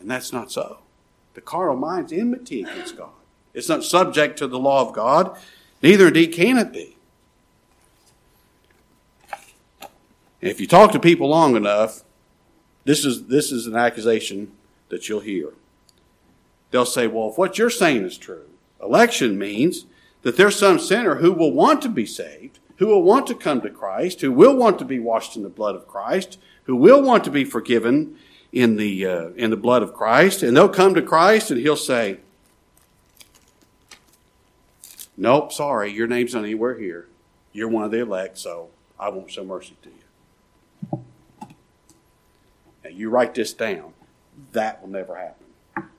And 0.00 0.10
that's 0.10 0.32
not 0.32 0.50
so. 0.50 0.78
The 1.34 1.40
carnal 1.40 1.76
mind's 1.76 2.12
enmity 2.12 2.62
against 2.62 2.96
God. 2.96 3.10
It's 3.54 3.68
not 3.68 3.84
subject 3.84 4.38
to 4.38 4.48
the 4.48 4.58
law 4.58 4.86
of 4.86 4.94
God, 4.94 5.38
neither 5.82 6.08
indeed 6.08 6.28
can 6.28 6.58
it 6.58 6.72
be. 6.72 6.96
And 10.42 10.50
if 10.50 10.60
you 10.60 10.66
talk 10.66 10.92
to 10.92 10.98
people 10.98 11.28
long 11.28 11.54
enough, 11.54 12.02
this 12.84 13.04
is, 13.04 13.26
this 13.26 13.52
is 13.52 13.66
an 13.66 13.76
accusation 13.76 14.52
that 14.88 15.08
you'll 15.08 15.20
hear. 15.20 15.52
They'll 16.70 16.86
say, 16.86 17.06
well, 17.06 17.30
if 17.30 17.38
what 17.38 17.58
you're 17.58 17.70
saying 17.70 18.04
is 18.04 18.16
true, 18.16 18.46
election 18.82 19.38
means 19.38 19.84
that 20.22 20.36
there's 20.36 20.56
some 20.56 20.78
sinner 20.78 21.16
who 21.16 21.32
will 21.32 21.52
want 21.52 21.82
to 21.82 21.88
be 21.88 22.06
saved, 22.06 22.58
who 22.76 22.86
will 22.86 23.02
want 23.02 23.26
to 23.26 23.34
come 23.34 23.60
to 23.60 23.70
Christ, 23.70 24.22
who 24.22 24.32
will 24.32 24.56
want 24.56 24.78
to 24.78 24.84
be 24.84 24.98
washed 24.98 25.36
in 25.36 25.42
the 25.42 25.50
blood 25.50 25.74
of 25.74 25.86
Christ, 25.86 26.38
who 26.64 26.76
will 26.76 27.02
want 27.02 27.24
to 27.24 27.30
be 27.30 27.44
forgiven 27.44 28.16
in 28.52 28.76
the, 28.76 29.06
uh, 29.06 29.28
in 29.36 29.50
the 29.50 29.56
blood 29.56 29.82
of 29.82 29.94
Christ, 29.94 30.42
and 30.42 30.56
they'll 30.56 30.68
come 30.68 30.94
to 30.94 31.02
Christ 31.02 31.50
and 31.50 31.60
he'll 31.60 31.76
say, 31.76 32.18
Nope, 35.16 35.52
sorry, 35.52 35.92
your 35.92 36.06
name's 36.06 36.32
not 36.32 36.44
anywhere 36.44 36.78
here. 36.78 37.06
You're 37.52 37.68
one 37.68 37.84
of 37.84 37.90
the 37.90 38.00
elect, 38.00 38.38
so 38.38 38.70
I 38.98 39.10
won't 39.10 39.30
show 39.30 39.44
mercy 39.44 39.76
to 39.82 39.90
you. 39.90 40.98
Now, 42.82 42.90
you 42.90 43.10
write 43.10 43.34
this 43.34 43.52
down. 43.52 43.92
That 44.52 44.80
will 44.80 44.88
never 44.88 45.16
happen. 45.16 45.90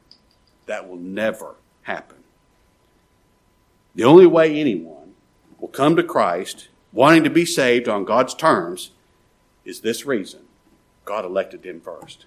That 0.66 0.90
will 0.90 0.98
never 0.98 1.54
happen. 1.84 2.18
The 3.94 4.06
only 4.06 4.26
way 4.26 4.60
anyone 4.60 5.14
will 5.60 5.68
come 5.68 5.96
to 5.98 6.04
Christ 6.04 6.70
wanting 6.92 7.24
to 7.24 7.30
be 7.30 7.46
saved 7.46 7.88
on 7.88 8.06
God's 8.06 8.34
terms 8.34 8.92
is 9.66 9.82
this 9.82 10.06
reason 10.06 10.42
God 11.06 11.26
elected 11.26 11.64
them 11.64 11.82
first. 11.82 12.26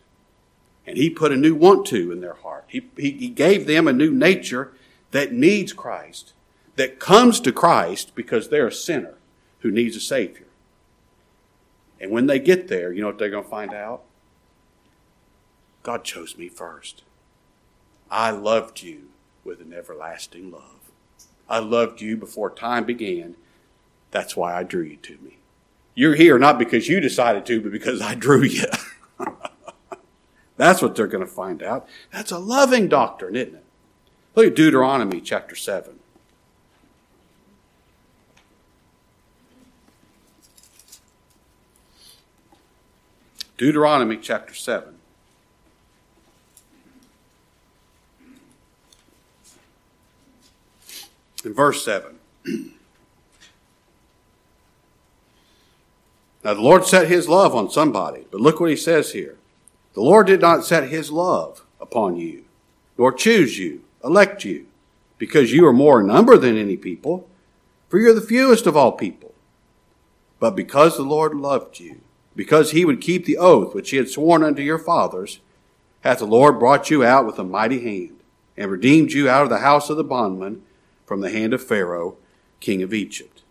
And 0.87 0.97
He 0.97 1.11
put 1.11 1.33
a 1.33 1.37
new 1.37 1.55
want 1.55 1.87
to 1.87 2.13
in 2.13 2.21
their 2.21 2.35
heart. 2.35 2.65
He, 2.69 2.89
he, 2.97 3.13
he 3.13 3.29
gave 3.29 3.67
them 3.67 3.89
a 3.89 3.93
new 3.93 4.13
nature 4.13 4.73
that 5.11 5.33
needs 5.33 5.73
Christ, 5.73 6.33
that 6.77 6.99
comes 6.99 7.41
to 7.41 7.53
Christ 7.53 8.15
because 8.15 8.49
they're 8.49 8.67
a 8.67 8.73
sinner 8.73 9.15
who 9.61 9.71
needs 9.71 9.97
a 9.97 10.01
Savior. 10.01 10.47
And 12.01 12.11
when 12.11 12.27
they 12.27 12.39
get 12.39 12.69
there, 12.69 12.93
you 12.93 13.01
know 13.01 13.07
what 13.07 13.19
they're 13.19 13.31
going 13.31 13.45
to 13.45 13.51
find 13.51 13.73
out? 13.73 14.03
God 15.83 16.05
chose 16.05 16.37
me 16.37 16.49
first. 16.49 17.03
I 18.11 18.31
loved 18.31 18.83
you 18.83 19.09
with 19.45 19.61
an 19.61 19.73
everlasting 19.73 20.51
love. 20.51 20.91
I 21.49 21.59
loved 21.59 22.01
you 22.01 22.17
before 22.17 22.51
time 22.51 22.85
began. 22.85 23.37
That's 24.11 24.37
why 24.37 24.55
I 24.55 24.63
drew 24.63 24.83
you 24.83 24.97
to 24.97 25.19
me. 25.19 25.39
You're 25.95 26.15
here 26.15 26.39
not 26.39 26.59
because 26.59 26.89
you 26.89 27.01
decided 27.01 27.47
to, 27.47 27.61
but 27.61 27.71
because 27.71 28.01
I 28.01 28.15
drew 28.15 28.43
you. 28.43 28.65
That's 30.57 30.83
what 30.83 30.95
they're 30.95 31.07
going 31.07 31.25
to 31.25 31.31
find 31.31 31.63
out. 31.63 31.89
That's 32.13 32.31
a 32.31 32.39
loving 32.39 32.89
doctrine, 32.89 33.37
isn't 33.37 33.55
it? 33.55 33.65
Look 34.35 34.47
at 34.47 34.55
Deuteronomy 34.55 35.21
chapter 35.21 35.55
7. 35.55 35.99
Deuteronomy 43.57 44.17
chapter 44.17 44.55
7. 44.55 44.95
In 51.45 51.55
verse 51.55 51.85
7. 51.85 52.19
now, 56.45 56.53
the 56.53 56.61
Lord 56.61 56.85
set 56.85 57.09
his 57.09 57.27
love 57.27 57.55
on 57.55 57.71
somebody, 57.71 58.27
but 58.31 58.41
look 58.41 58.61
what 58.61 58.69
he 58.69 58.77
says 58.77 59.13
here. 59.13 59.39
The 59.95 60.03
Lord 60.03 60.27
did 60.27 60.43
not 60.43 60.65
set 60.65 60.91
his 60.91 61.11
love 61.11 61.65
upon 61.81 62.17
you, 62.17 62.45
nor 62.99 63.13
choose 63.13 63.59
you, 63.59 63.83
elect 64.05 64.45
you, 64.45 64.67
because 65.17 65.55
you 65.55 65.67
are 65.67 65.73
more 65.73 66.01
in 66.01 66.07
number 66.07 66.37
than 66.37 66.59
any 66.59 66.77
people, 66.77 67.27
for 67.89 67.99
you're 67.99 68.13
the 68.13 68.21
fewest 68.21 68.67
of 68.67 68.77
all 68.77 68.93
people. 68.93 69.33
But 70.39 70.55
because 70.55 70.97
the 70.97 71.03
Lord 71.03 71.35
loved 71.35 71.81
you, 71.81 72.03
because 72.37 72.73
he 72.73 72.85
would 72.85 73.01
keep 73.01 73.25
the 73.25 73.39
oath 73.39 73.75
which 73.75 73.89
he 73.89 73.97
had 73.97 74.11
sworn 74.11 74.43
unto 74.43 74.61
your 74.61 74.79
fathers, 74.79 75.41
hath 76.03 76.19
the 76.19 76.27
Lord 76.27 76.59
brought 76.59 76.91
you 76.91 77.03
out 77.03 77.25
with 77.25 77.39
a 77.39 77.45
mighty 77.45 77.81
hand, 77.81 78.19
and 78.55 78.71
redeemed 78.71 79.13
you 79.13 79.31
out 79.31 79.45
of 79.45 79.49
the 79.49 79.59
house 79.59 79.89
of 79.89 79.97
the 79.97 80.05
bondman 80.05 80.63
from 81.07 81.23
the 81.23 81.31
hand 81.31 81.55
of 81.55 81.65
Pharaoh, 81.65 82.17
king 82.61 82.83
of 82.83 82.93
Egypt. 82.93 83.43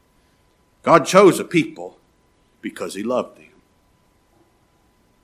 God 0.84 1.08
chose 1.08 1.40
a 1.40 1.44
people 1.44 1.98
because 2.64 2.96
he 2.96 3.04
loved 3.04 3.38
them. 3.38 3.52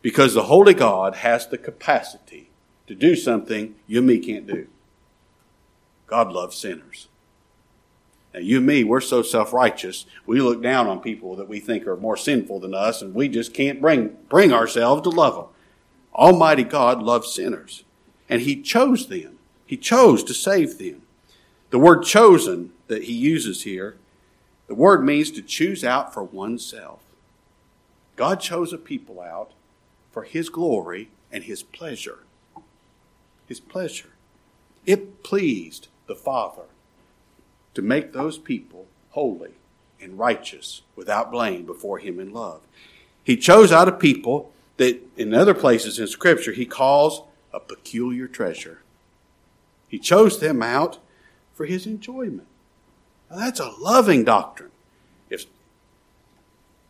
Because 0.04 0.36
the 0.36 0.44
Holy 0.44 0.76
God 0.76 1.16
has 1.16 1.48
the 1.48 1.58
capacity 1.58 2.52
to 2.86 2.94
do 2.94 3.16
something 3.16 3.76
you 3.88 4.00
and 4.00 4.08
me 4.08 4.20
can't 4.20 4.46
do. 4.46 4.68
God 6.06 6.32
loves 6.32 6.56
sinners. 6.56 7.08
Now, 8.34 8.42
you 8.42 8.58
and 8.58 8.66
me, 8.66 8.84
we're 8.84 9.02
so 9.02 9.24
self 9.24 9.54
righteous, 9.54 10.06
we 10.28 10.40
look 10.40 10.62
down 10.62 10.86
on 10.86 11.00
people 11.00 11.36
that 11.38 11.50
we 11.50 11.60
think 11.60 11.88
are 11.88 11.98
more 11.98 12.18
sinful 12.18 12.60
than 12.60 12.76
us, 12.76 13.02
and 13.02 13.16
we 13.16 13.28
just 13.28 13.54
can't 13.54 13.82
bring, 13.82 14.16
bring 14.30 14.54
ourselves 14.54 15.02
to 15.04 15.10
love 15.10 15.36
them. 15.36 15.46
Almighty 16.14 16.64
God 16.64 17.02
loves 17.02 17.34
sinners, 17.34 17.84
and 18.28 18.42
He 18.42 18.62
chose 18.62 19.08
them. 19.08 19.40
He 19.66 19.78
chose 19.78 20.24
to 20.26 20.34
save 20.34 20.78
them. 20.78 21.02
The 21.72 21.80
word 21.80 22.04
chosen 22.04 22.72
that 22.88 23.04
He 23.04 23.14
uses 23.14 23.64
here, 23.64 23.98
the 24.68 24.76
word 24.76 25.04
means 25.04 25.32
to 25.32 25.42
choose 25.42 25.84
out 25.84 26.14
for 26.14 26.24
oneself. 26.24 27.02
God 28.20 28.42
chose 28.42 28.74
a 28.74 28.78
people 28.78 29.22
out 29.22 29.54
for 30.12 30.24
His 30.24 30.50
glory 30.50 31.10
and 31.32 31.46
His 31.46 31.64
pleasure. 31.64 32.20
His 33.48 33.62
pleasure. 33.62 34.10
It 34.86 35.24
pleased 35.24 35.88
the 36.06 36.18
Father 36.18 36.64
to 37.76 37.82
make 37.82 38.12
those 38.12 38.38
people 38.38 38.88
holy 39.12 39.52
and 40.02 40.20
righteous, 40.20 40.82
without 40.98 41.32
blame 41.32 41.66
before 41.66 42.00
him 42.00 42.20
in 42.20 42.34
love. 42.34 42.60
He 43.24 43.38
chose 43.38 43.72
out 43.72 43.88
a 43.88 43.94
people 43.94 44.52
that 44.76 45.00
in 45.16 45.34
other 45.34 45.54
places 45.54 45.98
in 45.98 46.08
Scripture 46.08 46.52
he 46.52 46.66
calls 46.66 47.24
a 47.54 47.62
peculiar 47.62 48.28
treasure. 48.28 48.82
He 49.88 49.98
chose 49.98 50.42
them 50.42 50.62
out 50.62 51.00
for 51.54 51.66
his 51.66 51.86
enjoyment. 51.86 52.48
Now, 53.32 53.38
that's 53.38 53.62
a 53.62 53.72
loving 53.80 54.26
doctrine. 54.26 54.69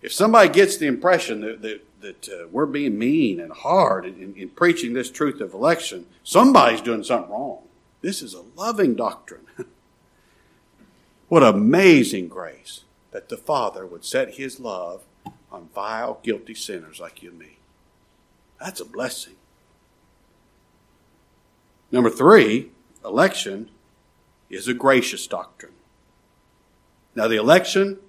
If, 0.01 0.13
somebody 0.13 0.50
gets 0.50 0.77
the 0.77 0.88
impression 0.88 1.41
that, 1.41 1.62
that, 1.62 1.82
that 2.01 2.29
uh, 2.29 2.48
we're 2.51 2.65
being 2.65 2.98
mean 2.98 3.39
and 3.39 3.51
hard 3.51 4.06
in, 4.06 4.15
in, 4.15 4.34
in 4.36 4.50
preaching 4.50 4.94
this 4.94 5.12
truth 5.12 5.41
of 5.41 5.53
election, 5.53 6.06
somebody's 6.24 6.82
doing 6.82 7.03
something 7.03 7.32
wrong. 7.32 7.63
This 8.01 8.22
is 8.22 8.34
a 8.34 8.44
loving 8.56 8.96
doctrine. 8.96 9.46
what 11.27 11.44
amazing 11.44 12.27
grace 12.27 12.84
that 13.12 13.29
the 13.29 13.38
Father 13.38 13.86
would 13.86 14.06
set 14.06 14.36
his 14.36 14.60
love 14.60 15.03
on 15.51 15.70
vile, 15.74 16.20
guilty 16.24 16.53
sinners 16.53 17.00
like 17.00 17.22
you 17.22 17.29
and 17.29 17.39
me. 17.39 17.58
That's 18.60 18.79
a 18.79 18.86
blessing. 18.86 19.36
Number 21.91 22.10
three, 22.10 22.72
election 23.03 23.70
is 24.50 24.68
a 24.68 24.74
gracious 24.74 25.25
doctrine. 25.27 25.74
Now, 27.15 27.27
the 27.27 27.38
election 27.38 28.00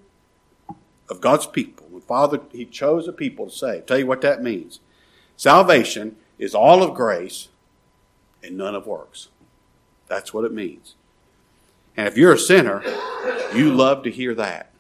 of 1.10 1.20
God's 1.20 1.46
people, 1.46 1.88
the 1.92 2.00
Father, 2.00 2.40
He 2.52 2.64
chose 2.64 3.08
a 3.08 3.12
people 3.12 3.46
to 3.46 3.52
save. 3.52 3.84
Tell 3.84 3.98
you 3.98 4.06
what 4.06 4.20
that 4.20 4.42
means. 4.42 4.78
Salvation 5.36 6.16
is 6.38 6.54
all 6.54 6.82
of 6.82 6.94
grace 6.94 7.48
and 8.42 8.56
none 8.56 8.76
of 8.76 8.86
works. 8.86 9.28
That's 10.06 10.32
what 10.32 10.44
it 10.44 10.52
means. 10.52 10.94
And 11.96 12.06
if 12.06 12.16
you're 12.16 12.32
a 12.32 12.38
sinner, 12.38 12.82
you 13.54 13.74
love 13.74 14.04
to 14.04 14.10
hear 14.10 14.34
that. 14.36 14.70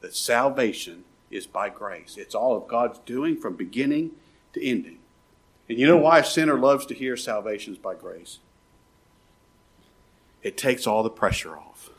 That 0.00 0.14
salvation 0.14 1.04
is 1.30 1.46
by 1.46 1.68
grace. 1.68 2.16
It's 2.18 2.34
all 2.34 2.56
of 2.56 2.66
God's 2.66 2.98
doing 3.00 3.36
from 3.36 3.54
beginning 3.54 4.12
to 4.52 4.64
ending. 4.64 4.98
And 5.68 5.78
you 5.78 5.86
know 5.86 5.96
why 5.96 6.18
a 6.18 6.24
sinner 6.24 6.58
loves 6.58 6.84
to 6.86 6.94
hear 6.94 7.16
salvation 7.16 7.72
is 7.72 7.78
by 7.78 7.94
grace? 7.94 8.40
It 10.42 10.56
takes 10.56 10.86
all 10.86 11.02
the 11.02 11.10
pressure 11.10 11.56
off. 11.56 11.90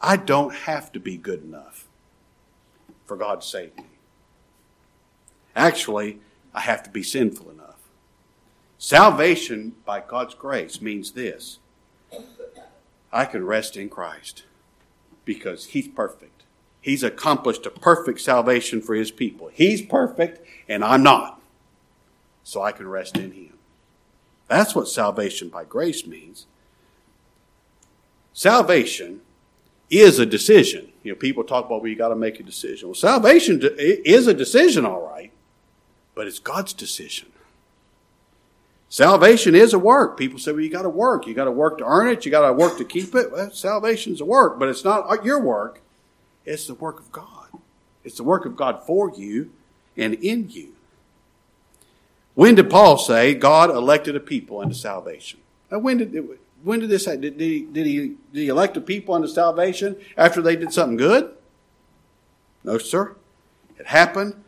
I 0.00 0.16
don't 0.16 0.54
have 0.54 0.92
to 0.92 1.00
be 1.00 1.16
good 1.16 1.42
enough 1.42 1.83
for 3.06 3.16
God 3.16 3.40
to 3.40 3.46
save 3.46 3.76
me. 3.76 3.84
Actually, 5.56 6.18
I 6.54 6.60
have 6.60 6.82
to 6.84 6.90
be 6.90 7.02
sinful 7.02 7.50
enough. 7.50 7.74
Salvation 8.78 9.76
by 9.84 10.00
God's 10.00 10.34
grace 10.34 10.80
means 10.80 11.12
this 11.12 11.58
I 13.12 13.24
can 13.24 13.46
rest 13.46 13.76
in 13.76 13.88
Christ 13.88 14.44
because 15.24 15.66
He's 15.66 15.88
perfect. 15.88 16.42
He's 16.80 17.02
accomplished 17.02 17.64
a 17.64 17.70
perfect 17.70 18.20
salvation 18.20 18.82
for 18.82 18.94
His 18.94 19.10
people. 19.10 19.48
He's 19.52 19.80
perfect, 19.80 20.46
and 20.68 20.84
I'm 20.84 21.02
not. 21.02 21.40
So 22.42 22.60
I 22.60 22.72
can 22.72 22.88
rest 22.88 23.16
in 23.16 23.32
Him. 23.32 23.54
That's 24.48 24.74
what 24.74 24.88
salvation 24.88 25.48
by 25.48 25.64
grace 25.64 26.06
means. 26.06 26.46
Salvation 28.34 29.22
is 29.90 30.18
a 30.18 30.26
decision. 30.26 30.90
You 31.02 31.12
know, 31.12 31.18
people 31.18 31.44
talk 31.44 31.66
about, 31.66 31.82
well, 31.82 31.90
you 31.90 31.96
got 31.96 32.08
to 32.08 32.16
make 32.16 32.40
a 32.40 32.42
decision. 32.42 32.88
Well, 32.88 32.94
salvation 32.94 33.60
is 33.62 34.26
a 34.26 34.34
decision, 34.34 34.86
all 34.86 35.06
right, 35.06 35.30
but 36.14 36.26
it's 36.26 36.38
God's 36.38 36.72
decision. 36.72 37.28
Salvation 38.88 39.56
is 39.56 39.74
a 39.74 39.78
work. 39.78 40.16
People 40.16 40.38
say, 40.38 40.52
well, 40.52 40.60
you 40.60 40.70
got 40.70 40.82
to 40.82 40.88
work. 40.88 41.26
You 41.26 41.34
got 41.34 41.46
to 41.46 41.50
work 41.50 41.78
to 41.78 41.84
earn 41.84 42.08
it. 42.08 42.24
You 42.24 42.30
got 42.30 42.46
to 42.46 42.52
work 42.52 42.78
to 42.78 42.84
keep 42.84 43.14
it. 43.14 43.32
Well, 43.32 43.50
salvation's 43.50 44.20
a 44.20 44.24
work, 44.24 44.58
but 44.58 44.68
it's 44.68 44.84
not 44.84 45.10
uh, 45.10 45.20
your 45.22 45.40
work. 45.40 45.80
It's 46.44 46.68
the 46.68 46.74
work 46.74 47.00
of 47.00 47.10
God. 47.10 47.48
It's 48.04 48.18
the 48.18 48.22
work 48.22 48.44
of 48.44 48.56
God 48.56 48.86
for 48.86 49.10
you 49.16 49.50
and 49.96 50.14
in 50.14 50.48
you. 50.50 50.74
When 52.34 52.54
did 52.54 52.70
Paul 52.70 52.98
say 52.98 53.34
God 53.34 53.70
elected 53.70 54.14
a 54.14 54.20
people 54.20 54.60
unto 54.60 54.74
salvation? 54.74 55.40
Now, 55.70 55.78
when 55.78 55.98
did 55.98 56.14
it, 56.14 56.40
when 56.64 56.80
did 56.80 56.88
this 56.88 57.04
happen? 57.04 57.20
Did, 57.20 57.38
did, 57.38 57.44
he, 57.44 57.60
did, 57.62 57.86
he, 57.86 57.98
did 57.98 58.18
he 58.32 58.48
elect 58.48 58.76
a 58.76 58.80
people 58.80 59.14
unto 59.14 59.28
salvation 59.28 59.96
after 60.16 60.40
they 60.40 60.56
did 60.56 60.72
something 60.72 60.96
good? 60.96 61.30
No, 62.64 62.78
sir. 62.78 63.14
It 63.78 63.86
happened 63.86 64.42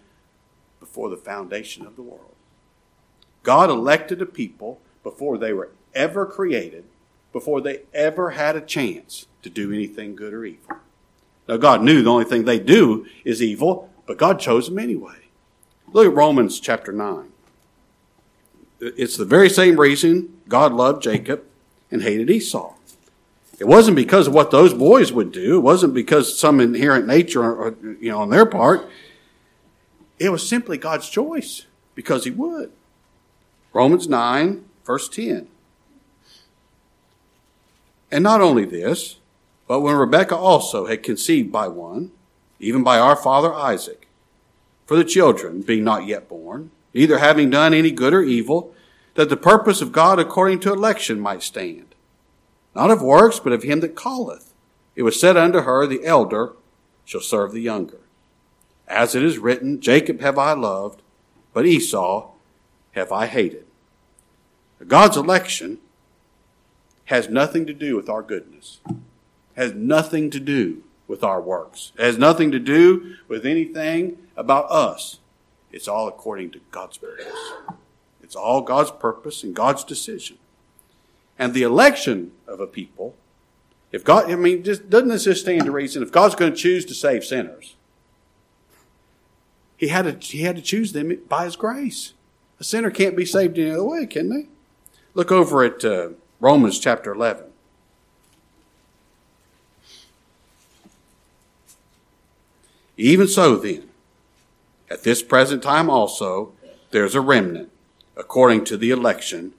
before 0.81 1.11
the 1.11 1.17
foundation 1.17 1.87
of 1.87 1.95
the 1.95 2.03
world. 2.03 2.35
God 3.43 3.69
elected 3.69 4.23
a 4.23 4.27
people 4.27 4.81
before 5.03 5.37
they 5.37 5.53
were 5.53 5.71
ever 5.95 6.25
created, 6.25 6.85
before 7.33 7.61
they 7.61 7.83
ever 7.93 8.31
had 8.31 8.57
a 8.57 8.63
chance 8.63 9.27
to 9.43 9.51
do 9.51 9.73
anything 9.73 10.17
good 10.17 10.33
or 10.33 10.45
evil. 10.47 10.77
Now, 11.47 11.59
God 11.59 11.83
knew 11.83 12.03
the 12.03 12.11
only 12.11 12.25
thing 12.25 12.45
they 12.45 12.59
do 12.59 13.07
is 13.25 13.43
evil, 13.43 13.91
but 14.07 14.17
God 14.17 14.41
chose 14.41 14.69
them 14.69 14.79
anyway. 14.79 15.19
Look 15.93 16.07
at 16.07 16.15
Romans 16.15 16.59
chapter 16.61 16.93
9. 16.93 17.31
It's 18.81 19.17
the 19.17 19.25
very 19.25 19.49
same 19.49 19.79
reason 19.79 20.41
God 20.49 20.73
loved 20.73 21.03
Jacob 21.03 21.45
and 21.91 22.03
hated 22.03 22.31
Esau. 22.31 22.75
It 23.59 23.67
wasn't 23.67 23.97
because 23.97 24.27
of 24.27 24.35
what 24.35 24.51
those 24.51 24.75
boys 24.75 25.13
would 25.13 25.33
do. 25.33 25.57
It 25.57 25.63
wasn't 25.63 25.95
because 25.95 26.39
some 26.39 26.61
inherent 26.61 27.07
nature, 27.07 27.43
or, 27.43 27.75
you 28.01 28.11
know, 28.11 28.21
on 28.21 28.31
their 28.31 28.47
part. 28.47 28.89
It 30.19 30.31
was 30.31 30.47
simply 30.47 30.77
God's 30.77 31.09
choice 31.09 31.67
because 31.95 32.25
He 32.25 32.31
would. 32.31 32.71
Romans 33.73 34.09
9, 34.09 34.65
verse 34.85 35.09
10. 35.09 35.49
And 38.11 38.23
not 38.23 38.41
only 38.41 38.65
this, 38.65 39.17
but 39.67 39.81
when 39.81 39.97
Rebekah 39.97 40.37
also 40.37 40.87
had 40.87 41.03
conceived 41.03 41.51
by 41.51 41.69
one, 41.69 42.13
even 42.61 42.83
by 42.83 42.99
our 42.99 43.17
father 43.17 43.53
Isaac, 43.53 44.07
for 44.87 44.97
the 44.97 45.05
children 45.05 45.63
being 45.63 45.85
not 45.85 46.07
yet 46.07 46.29
born, 46.29 46.71
either 46.95 47.19
having 47.19 47.51
done 47.51 47.75
any 47.75 47.91
good 47.91 48.15
or 48.15 48.23
evil, 48.23 48.75
that 49.17 49.29
the 49.29 49.37
purpose 49.37 49.81
of 49.81 49.93
God 49.93 50.19
according 50.19 50.61
to 50.61 50.73
election 50.73 51.19
might 51.19 51.43
stand. 51.43 51.95
Not 52.75 52.91
of 52.91 53.03
works, 53.03 53.41
but 53.41 53.53
of 53.53 53.63
him 53.63 53.81
that 53.81 53.97
calleth. 53.97 54.53
It 54.95 55.03
was 55.03 55.19
said 55.19 55.37
unto 55.37 55.63
her, 55.63 55.87
The 55.87 56.05
elder 56.05 56.53
shall 57.05 57.21
serve 57.21 57.53
the 57.53 57.61
younger. 57.61 58.01
As 58.87 59.15
it 59.15 59.23
is 59.23 59.39
written, 59.39 59.81
Jacob 59.81 60.21
have 60.21 60.39
I 60.39 60.53
loved, 60.53 61.03
but 61.53 61.67
Esau 61.67 62.31
have 62.93 63.11
I 63.11 63.27
hated. 63.27 63.65
God's 64.87 65.17
election 65.17 65.79
has 67.07 67.29
nothing 67.29 67.67
to 67.67 67.73
do 67.73 67.97
with 67.97 68.09
our 68.09 68.23
goodness, 68.23 68.81
has 69.57 69.73
nothing 69.73 70.31
to 70.31 70.41
do 70.41 70.83
with 71.09 71.25
our 71.25 71.41
works, 71.41 71.93
has 71.99 72.19
nothing 72.19 72.51
to 72.53 72.59
do 72.59 73.17
with 73.29 73.47
anything 73.47 74.19
about 74.37 74.71
us. 74.71 75.21
It's 75.73 75.89
all 75.89 76.09
according 76.09 76.51
to 76.53 76.61
God's 76.71 76.99
purpose. 76.99 77.53
It's 78.27 78.35
all 78.35 78.61
God's 78.61 78.91
purpose 78.91 79.45
and 79.45 79.55
God's 79.55 79.85
decision. 79.85 80.39
And 81.39 81.55
the 81.55 81.63
election 81.63 82.33
of 82.49 82.59
a 82.59 82.67
people, 82.67 83.15
if 83.93 84.03
God, 84.03 84.29
I 84.29 84.35
mean, 84.35 84.65
just, 84.65 84.91
doesn't 84.91 85.11
this 85.11 85.23
just 85.23 85.43
stand 85.43 85.65
to 85.65 85.71
reason? 85.71 86.03
If 86.03 86.11
God's 86.11 86.35
going 86.35 86.51
to 86.51 86.59
choose 86.59 86.85
to 86.87 86.95
save 86.95 87.25
sinners, 87.25 87.77
he 89.77 89.89
had 89.89 90.21
to, 90.21 90.27
he 90.27 90.43
had 90.43 90.57
to 90.57 90.63
choose 90.63 90.93
them 90.93 91.17
by 91.29 91.45
his 91.45 91.55
grace. 91.55 92.15
A 92.59 92.65
sinner 92.65 92.91
can't 92.91 93.17
be 93.17 93.25
saved 93.25 93.61
any 93.61 93.71
other 93.71 93.85
way, 93.85 94.07
can 94.07 94.29
they? 94.29 94.49
Look 95.15 95.31
over 95.31 95.63
at 95.63 95.85
uh, 95.85 96.09
Romans 96.41 96.81
chapter 96.81 97.15
11. 97.15 97.45
Even 102.97 103.29
so, 103.29 103.55
then, 103.55 103.89
at 104.91 105.05
this 105.05 105.23
present 105.23 105.63
time 105.63 105.89
also, 105.89 106.55
there's 106.91 107.15
a 107.15 107.21
remnant 107.21 107.71
according 108.17 108.65
to 108.65 108.77
the 108.77 108.91
election 108.91 109.53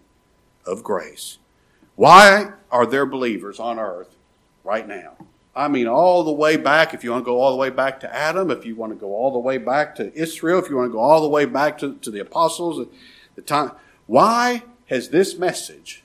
of 0.65 0.83
grace. 0.83 1.37
Why 1.95 2.53
are 2.71 2.85
there 2.85 3.05
believers 3.05 3.59
on 3.59 3.79
earth 3.79 4.15
right 4.63 4.87
now? 4.87 5.15
I 5.55 5.67
mean, 5.67 5.87
all 5.87 6.23
the 6.23 6.31
way 6.31 6.57
back, 6.57 6.93
if 6.93 7.03
you 7.03 7.11
want 7.11 7.23
to 7.23 7.25
go 7.25 7.41
all 7.41 7.51
the 7.51 7.57
way 7.57 7.71
back 7.71 7.99
to 8.01 8.15
Adam, 8.15 8.51
if 8.51 8.65
you 8.65 8.75
want 8.75 8.91
to 8.91 8.95
go 8.95 9.15
all 9.15 9.31
the 9.31 9.39
way 9.39 9.57
back 9.57 9.95
to 9.95 10.13
Israel, 10.13 10.59
if 10.59 10.69
you 10.69 10.75
want 10.75 10.89
to 10.89 10.93
go 10.93 10.99
all 10.99 11.21
the 11.21 11.27
way 11.27 11.45
back 11.45 11.79
to, 11.79 11.95
to 11.95 12.11
the 12.11 12.19
apostles, 12.19 12.87
the 13.35 13.41
time. 13.41 13.71
Why 14.05 14.63
has 14.87 15.09
this 15.09 15.37
message 15.37 16.03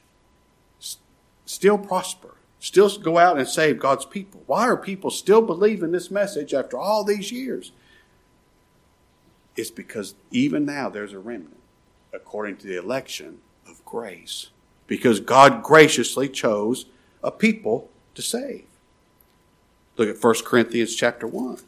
still 1.44 1.76
prosper? 1.76 2.34
Still 2.60 2.96
go 2.98 3.18
out 3.18 3.38
and 3.38 3.46
save 3.46 3.78
God's 3.78 4.06
people? 4.06 4.42
Why 4.46 4.68
are 4.68 4.76
people 4.76 5.10
still 5.10 5.42
believing 5.42 5.92
this 5.92 6.10
message 6.10 6.54
after 6.54 6.78
all 6.78 7.04
these 7.04 7.30
years? 7.30 7.72
It's 9.56 9.70
because 9.70 10.14
even 10.30 10.64
now 10.64 10.88
there's 10.88 11.12
a 11.12 11.18
remnant 11.18 11.61
according 12.12 12.56
to 12.58 12.66
the 12.66 12.78
election 12.78 13.38
of 13.66 13.84
grace. 13.84 14.50
Because 14.86 15.20
God 15.20 15.62
graciously 15.62 16.28
chose 16.28 16.86
a 17.22 17.30
people 17.30 17.90
to 18.14 18.22
save. 18.22 18.64
Look 19.96 20.08
at 20.08 20.22
1 20.22 20.34
Corinthians 20.44 20.94
chapter 20.94 21.26
1. 21.26 21.58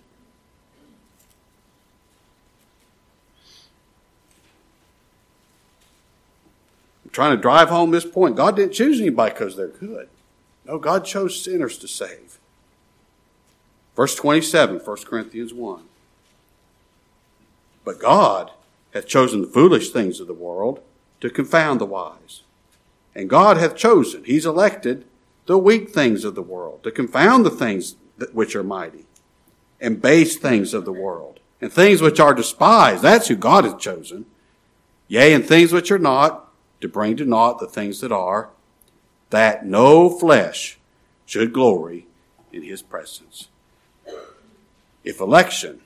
I'm 7.05 7.11
trying 7.11 7.37
to 7.37 7.41
drive 7.41 7.69
home 7.69 7.91
this 7.91 8.05
point. 8.05 8.37
God 8.37 8.57
didn't 8.57 8.73
choose 8.73 9.01
anybody 9.01 9.33
because 9.33 9.57
they're 9.57 9.69
good. 9.69 10.09
No, 10.67 10.79
God 10.79 11.05
chose 11.05 11.43
sinners 11.43 11.79
to 11.79 11.89
save. 11.89 12.39
Verse 13.95 14.15
27, 14.15 14.79
1 14.79 14.97
Corinthians 15.05 15.55
1. 15.55 15.83
But 17.85 18.01
God 18.01 18.51
hath 18.95 19.07
chosen 19.07 19.43
the 19.43 19.49
foolish 19.49 19.91
things 19.91 20.21
of 20.21 20.27
the 20.27 20.33
world 20.33 20.81
to 21.21 21.29
confound 21.29 21.81
the 21.81 21.87
wise. 21.87 22.45
And 23.15 23.29
God 23.29 23.59
hath 23.59 23.77
chosen, 23.77 24.25
He's 24.25 24.47
elected 24.47 25.05
the 25.47 25.59
weak 25.59 25.91
things 25.91 26.25
of 26.25 26.35
the 26.35 26.43
world 26.43 26.83
to 26.85 26.91
confound 26.91 27.45
the 27.45 27.51
things 27.51 27.97
which 28.33 28.57
are 28.57 28.63
mighty, 28.63 29.05
and 29.81 30.01
base 30.01 30.37
things 30.37 30.73
of 30.73 30.85
the 30.85 30.93
world, 30.93 31.41
and 31.61 31.73
things 31.73 32.01
which 32.01 32.21
are 32.21 32.33
despised. 32.33 33.03
That's 33.03 33.29
who 33.29 33.37
God 33.37 33.65
hath 33.65 33.79
chosen. 33.79 34.27
Yea, 35.09 35.35
and 35.35 35.45
things 35.45 35.73
which 35.73 35.91
are 35.91 35.99
not, 35.99 36.53
to 36.81 36.89
bring 36.89 37.17
to 37.17 37.25
naught 37.25 37.59
the 37.59 37.67
things 37.67 38.01
that 38.01 38.13
are, 38.13 38.51
that 39.31 39.67
no 39.67 40.09
flesh 40.09 40.79
should 41.27 41.53
glory 41.53 42.07
in 42.53 42.63
his 42.63 42.83
presence. 42.83 43.49
If 45.03 45.21
election 45.21 45.81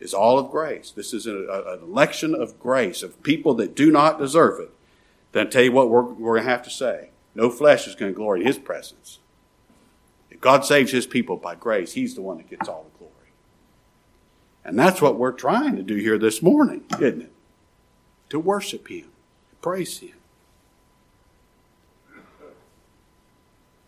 is 0.00 0.12
all 0.12 0.38
of 0.38 0.50
grace, 0.50 0.90
this 0.90 1.14
is 1.14 1.26
an, 1.26 1.48
an 1.50 1.80
election 1.82 2.34
of 2.34 2.58
grace 2.58 3.02
of 3.02 3.22
people 3.22 3.54
that 3.54 3.74
do 3.74 3.90
not 3.90 4.18
deserve 4.18 4.60
it, 4.60 4.70
then 5.32 5.46
I 5.46 5.50
tell 5.50 5.62
you 5.62 5.72
what 5.72 5.90
we're, 5.90 6.02
we're 6.02 6.34
going 6.34 6.44
to 6.44 6.50
have 6.50 6.62
to 6.62 6.70
say. 6.70 7.10
No 7.34 7.50
flesh 7.50 7.86
is 7.86 7.94
going 7.94 8.12
to 8.12 8.16
glory 8.16 8.40
in 8.40 8.46
his 8.46 8.58
presence. 8.58 9.18
If 10.30 10.40
God 10.40 10.64
saves 10.64 10.92
his 10.92 11.06
people 11.06 11.36
by 11.36 11.54
grace, 11.54 11.92
he's 11.92 12.14
the 12.14 12.22
one 12.22 12.36
that 12.36 12.50
gets 12.50 12.68
all 12.68 12.84
the 12.84 12.98
glory. 12.98 13.12
And 14.64 14.78
that's 14.78 15.02
what 15.02 15.18
we're 15.18 15.32
trying 15.32 15.76
to 15.76 15.82
do 15.82 15.96
here 15.96 16.18
this 16.18 16.42
morning, 16.42 16.84
isn't 16.92 17.22
it? 17.22 17.32
To 18.30 18.38
worship 18.38 18.88
him, 18.88 19.06
praise 19.60 19.98
him. 19.98 20.14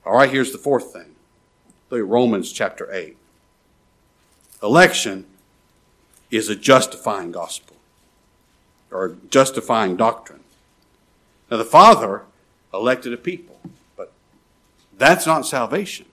All 0.05 0.14
right, 0.14 0.31
here's 0.31 0.53
the 0.53 0.59
fourth 0.59 0.92
thing. 0.92 1.16
Look 1.90 2.01
at 2.01 2.07
Romans 2.07 2.53
chapter 2.53 2.92
8. 2.92 3.16
Election 4.62 5.27
is 6.31 6.49
a 6.49 6.57
justifying 6.57 7.33
gospel 7.33 7.77
or 8.91 9.07
a 9.07 9.17
justifying 9.31 9.97
doctrine. 9.97 10.41
Now, 11.51 11.57
the 11.59 11.65
Father 11.65 12.23
elected 12.73 13.12
a 13.12 13.17
people, 13.17 13.61
but 13.97 14.12
that's 14.97 15.27
not 15.27 15.47
salvation. 15.47 16.07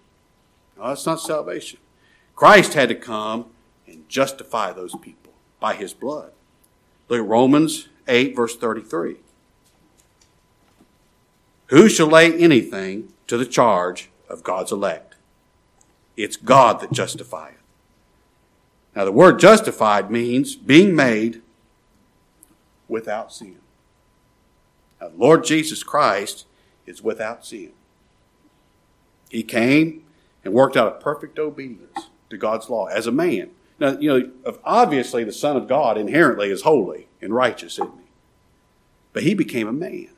No, 0.77 0.87
that's 0.89 1.05
not 1.05 1.19
salvation. 1.19 1.79
Christ 2.35 2.73
had 2.73 2.89
to 2.89 2.95
come 2.95 3.45
and 3.87 4.07
justify 4.09 4.71
those 4.71 4.95
people 5.01 5.33
by 5.59 5.75
his 5.75 5.93
blood. 5.93 6.31
Look 7.09 7.19
at 7.19 7.27
Romans 7.27 7.89
8, 8.07 8.35
verse 8.35 8.55
33. 8.55 9.17
Who 11.67 11.89
shall 11.89 12.07
lay 12.07 12.33
anything 12.33 13.13
to 13.27 13.37
the 13.37 13.45
charge 13.45 14.09
of 14.29 14.43
God's 14.43 14.71
elect? 14.71 15.15
It's 16.15 16.37
God 16.37 16.79
that 16.81 16.91
justifieth. 16.91 17.62
Now, 18.95 19.05
the 19.05 19.11
word 19.11 19.39
justified 19.39 20.11
means 20.11 20.55
being 20.55 20.95
made 20.95 21.41
without 22.87 23.33
sin. 23.33 23.57
Now, 25.01 25.11
Lord 25.15 25.43
Jesus 25.43 25.83
Christ 25.83 26.45
is 26.85 27.01
without 27.01 27.45
sin. 27.45 27.71
He 29.29 29.43
came 29.43 30.03
and 30.45 30.53
worked 30.53 30.77
out 30.77 30.87
a 30.87 31.01
perfect 31.01 31.39
obedience 31.39 32.09
to 32.29 32.37
God's 32.37 32.69
law 32.69 32.85
as 32.85 33.07
a 33.07 33.11
man. 33.11 33.49
Now, 33.79 33.97
you 33.97 34.09
know, 34.09 34.55
obviously 34.63 35.23
the 35.23 35.31
Son 35.31 35.57
of 35.57 35.67
God 35.67 35.97
inherently 35.97 36.51
is 36.51 36.61
holy 36.61 37.07
and 37.21 37.33
righteous, 37.33 37.73
isn't 37.73 37.87
he? 37.87 38.11
But 39.11 39.23
he 39.23 39.33
became 39.33 39.67
a 39.67 39.73
man. 39.73 40.09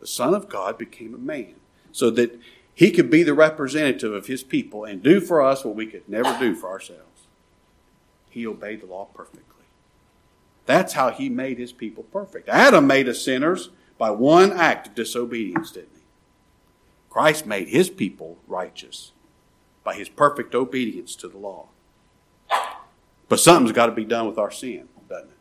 The 0.00 0.06
Son 0.06 0.34
of 0.34 0.48
God 0.48 0.76
became 0.76 1.14
a 1.14 1.18
man 1.18 1.54
so 1.90 2.10
that 2.10 2.38
he 2.74 2.90
could 2.90 3.10
be 3.10 3.22
the 3.22 3.34
representative 3.34 4.12
of 4.12 4.26
his 4.26 4.42
people 4.42 4.84
and 4.84 5.02
do 5.02 5.20
for 5.20 5.42
us 5.42 5.64
what 5.64 5.76
we 5.76 5.86
could 5.86 6.08
never 6.08 6.36
do 6.38 6.54
for 6.54 6.68
ourselves. 6.68 7.11
He 8.32 8.46
obeyed 8.46 8.80
the 8.80 8.86
law 8.86 9.08
perfectly. 9.14 9.66
That's 10.64 10.94
how 10.94 11.10
he 11.10 11.28
made 11.28 11.58
his 11.58 11.70
people 11.70 12.04
perfect. 12.04 12.48
Adam 12.48 12.86
made 12.86 13.06
us 13.06 13.22
sinners 13.22 13.68
by 13.98 14.10
one 14.10 14.52
act 14.52 14.88
of 14.88 14.94
disobedience, 14.94 15.70
didn't 15.72 15.90
he? 15.94 16.02
Christ 17.10 17.44
made 17.46 17.68
his 17.68 17.90
people 17.90 18.38
righteous 18.48 19.12
by 19.84 19.94
his 19.94 20.08
perfect 20.08 20.54
obedience 20.54 21.14
to 21.16 21.28
the 21.28 21.36
law. 21.36 21.66
But 23.28 23.38
something's 23.38 23.72
got 23.72 23.86
to 23.86 23.92
be 23.92 24.06
done 24.06 24.26
with 24.26 24.38
our 24.38 24.50
sin, 24.50 24.88
doesn't 25.10 25.28
it? 25.28 25.36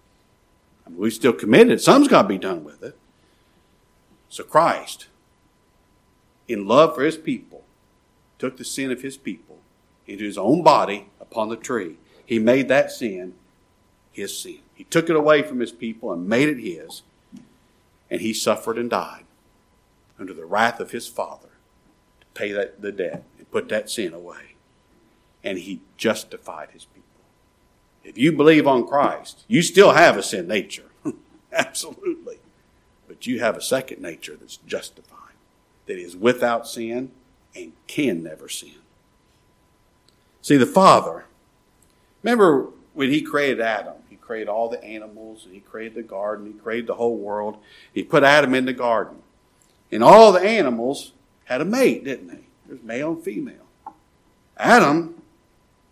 I 0.85 0.89
mean, 0.89 0.99
we 0.99 1.09
still 1.11 1.33
committed 1.33 1.71
it. 1.71 1.81
Something's 1.81 2.11
got 2.11 2.23
to 2.23 2.27
be 2.27 2.37
done 2.37 2.65
with 2.65 2.83
it. 2.83 2.97
So 4.27 4.43
Christ, 4.43 5.07
in 6.49 6.67
love 6.67 6.93
for 6.93 7.03
his 7.03 7.17
people, 7.17 7.63
took 8.37 8.57
the 8.57 8.65
sin 8.65 8.91
of 8.91 9.01
his 9.01 9.15
people 9.15 9.59
into 10.07 10.25
his 10.25 10.37
own 10.37 10.61
body 10.61 11.07
upon 11.21 11.47
the 11.47 11.55
tree. 11.55 11.97
He 12.31 12.39
made 12.39 12.69
that 12.69 12.93
sin 12.93 13.33
his 14.09 14.37
sin. 14.37 14.59
He 14.73 14.85
took 14.85 15.09
it 15.09 15.17
away 15.17 15.41
from 15.41 15.59
his 15.59 15.73
people 15.73 16.13
and 16.13 16.29
made 16.29 16.47
it 16.47 16.61
his. 16.61 17.01
And 18.09 18.21
he 18.21 18.33
suffered 18.33 18.77
and 18.77 18.89
died 18.89 19.25
under 20.17 20.33
the 20.33 20.45
wrath 20.45 20.79
of 20.79 20.91
his 20.91 21.09
Father 21.09 21.49
to 22.21 22.27
pay 22.33 22.53
that, 22.53 22.81
the 22.81 22.93
debt 22.93 23.25
and 23.37 23.51
put 23.51 23.67
that 23.67 23.89
sin 23.89 24.13
away. 24.13 24.55
And 25.43 25.57
he 25.57 25.81
justified 25.97 26.69
his 26.71 26.85
people. 26.85 27.09
If 28.05 28.17
you 28.17 28.31
believe 28.31 28.65
on 28.65 28.87
Christ, 28.87 29.43
you 29.49 29.61
still 29.61 29.91
have 29.91 30.15
a 30.15 30.23
sin 30.23 30.47
nature. 30.47 30.89
Absolutely. 31.51 32.37
But 33.09 33.27
you 33.27 33.41
have 33.41 33.57
a 33.57 33.61
second 33.61 34.01
nature 34.01 34.37
that's 34.39 34.55
justified, 34.55 35.35
that 35.85 35.97
is 35.97 36.15
without 36.15 36.65
sin 36.65 37.11
and 37.53 37.73
can 37.87 38.23
never 38.23 38.47
sin. 38.47 38.75
See, 40.41 40.55
the 40.55 40.65
Father, 40.65 41.25
remember 42.23 42.69
when 42.93 43.09
He 43.09 43.21
created 43.21 43.61
Adam, 43.61 43.95
He 44.09 44.15
created 44.15 44.49
all 44.49 44.69
the 44.69 44.83
animals, 44.83 45.45
and 45.45 45.53
He 45.53 45.59
created 45.59 45.95
the 45.95 46.03
garden, 46.03 46.47
He 46.47 46.53
created 46.53 46.87
the 46.87 46.95
whole 46.95 47.17
world. 47.17 47.57
He 47.93 48.03
put 48.03 48.23
Adam 48.23 48.53
in 48.53 48.65
the 48.65 48.73
garden. 48.73 49.17
And 49.91 50.03
all 50.03 50.31
the 50.31 50.41
animals 50.41 51.13
had 51.45 51.61
a 51.61 51.65
mate, 51.65 52.03
didn't 52.03 52.27
they? 52.27 52.45
There's 52.65 52.81
male 52.83 53.11
and 53.11 53.23
female. 53.23 53.67
Adam, 54.57 55.21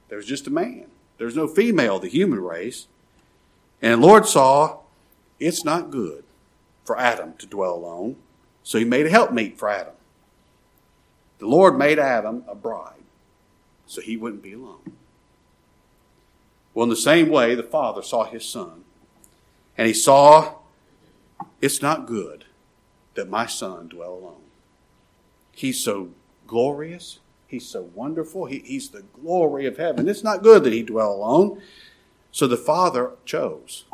there 0.07 0.17
was 0.17 0.25
just 0.25 0.47
a 0.47 0.51
man. 0.51 0.85
There's 1.17 1.35
no 1.35 1.47
female, 1.47 1.99
the 1.99 2.07
human 2.07 2.39
race. 2.39 2.87
And 3.81 4.01
the 4.01 4.07
Lord 4.07 4.25
saw 4.25 4.79
it's 5.39 5.65
not 5.65 5.91
good 5.91 6.23
for 6.83 6.97
Adam 6.97 7.33
to 7.39 7.45
dwell 7.45 7.75
alone. 7.75 8.15
So 8.63 8.77
he 8.77 8.85
made 8.85 9.05
a 9.05 9.09
helpmeet 9.09 9.57
for 9.57 9.69
Adam. 9.69 9.93
The 11.39 11.47
Lord 11.47 11.77
made 11.77 11.99
Adam 11.99 12.43
a 12.47 12.55
bride 12.55 12.93
so 13.85 14.01
he 14.01 14.17
wouldn't 14.17 14.43
be 14.43 14.53
alone. 14.53 14.93
Well, 16.73 16.83
in 16.83 16.89
the 16.89 16.95
same 16.95 17.29
way, 17.29 17.55
the 17.55 17.63
Father 17.63 18.01
saw 18.01 18.25
his 18.25 18.45
Son, 18.45 18.83
and 19.77 19.87
he 19.87 19.93
saw 19.93 20.55
it's 21.61 21.81
not 21.81 22.05
good 22.05 22.45
that 23.15 23.29
my 23.29 23.45
Son 23.45 23.87
dwell 23.87 24.13
alone. 24.13 24.41
He's 25.51 25.79
so 25.79 26.09
glorious, 26.47 27.19
he's 27.47 27.67
so 27.67 27.89
wonderful, 27.93 28.45
he, 28.45 28.59
he's 28.59 28.89
the 28.89 29.01
glory 29.01 29.65
of 29.65 29.77
heaven. 29.77 30.07
It's 30.07 30.23
not 30.23 30.43
good 30.43 30.63
that 30.63 30.73
he 30.73 30.83
dwell 30.83 31.13
alone. 31.13 31.61
So 32.31 32.47
the 32.47 32.57
Father 32.57 33.11
chose. 33.25 33.85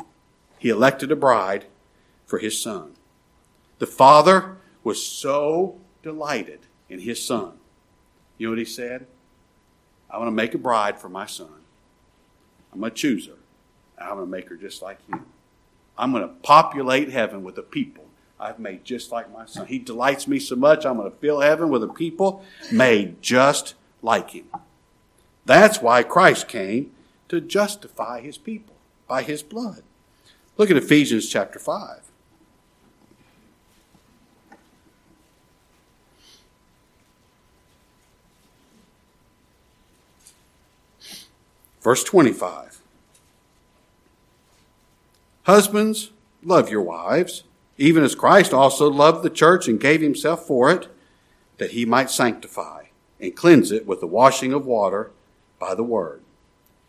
He 0.58 0.68
elected 0.68 1.12
a 1.12 1.16
bride 1.16 1.66
for 2.26 2.38
his 2.38 2.60
son. 2.60 2.94
The 3.78 3.86
father 3.86 4.56
was 4.82 5.04
so 5.04 5.76
delighted 6.02 6.60
in 6.88 7.00
his 7.00 7.24
son. 7.24 7.52
You 8.38 8.46
know 8.46 8.52
what 8.52 8.58
he 8.58 8.64
said? 8.64 9.06
I 10.10 10.18
want 10.18 10.28
to 10.28 10.32
make 10.32 10.54
a 10.54 10.58
bride 10.58 10.98
for 10.98 11.08
my 11.08 11.26
son. 11.26 11.62
I'm 12.76 12.80
going 12.80 12.92
to 12.92 12.96
choose 12.96 13.26
her. 13.26 13.32
I'm 13.98 14.16
going 14.16 14.26
to 14.26 14.30
make 14.30 14.50
her 14.50 14.56
just 14.56 14.82
like 14.82 14.98
you. 15.08 15.24
I'm 15.96 16.12
going 16.12 16.28
to 16.28 16.34
populate 16.42 17.10
heaven 17.10 17.42
with 17.42 17.56
a 17.56 17.62
people 17.62 18.04
I've 18.38 18.58
made 18.58 18.84
just 18.84 19.10
like 19.10 19.32
my 19.32 19.46
son. 19.46 19.66
He 19.66 19.78
delights 19.78 20.28
me 20.28 20.38
so 20.38 20.56
much, 20.56 20.84
I'm 20.84 20.98
going 20.98 21.10
to 21.10 21.16
fill 21.16 21.40
heaven 21.40 21.70
with 21.70 21.82
a 21.82 21.88
people 21.88 22.44
made 22.70 23.22
just 23.22 23.72
like 24.02 24.32
him. 24.32 24.44
That's 25.46 25.80
why 25.80 26.02
Christ 26.02 26.48
came 26.48 26.92
to 27.30 27.40
justify 27.40 28.20
his 28.20 28.36
people 28.36 28.74
by 29.08 29.22
his 29.22 29.42
blood. 29.42 29.82
Look 30.58 30.70
at 30.70 30.76
Ephesians 30.76 31.30
chapter 31.30 31.58
5. 31.58 32.05
Verse 41.86 42.02
25. 42.02 42.80
Husbands, 45.44 46.10
love 46.42 46.68
your 46.68 46.82
wives, 46.82 47.44
even 47.78 48.02
as 48.02 48.16
Christ 48.16 48.52
also 48.52 48.90
loved 48.90 49.22
the 49.22 49.30
church 49.30 49.68
and 49.68 49.78
gave 49.78 50.00
himself 50.00 50.48
for 50.48 50.68
it, 50.72 50.88
that 51.58 51.70
he 51.70 51.84
might 51.84 52.10
sanctify 52.10 52.86
and 53.20 53.36
cleanse 53.36 53.70
it 53.70 53.86
with 53.86 54.00
the 54.00 54.08
washing 54.08 54.52
of 54.52 54.66
water 54.66 55.12
by 55.60 55.76
the 55.76 55.84
word, 55.84 56.22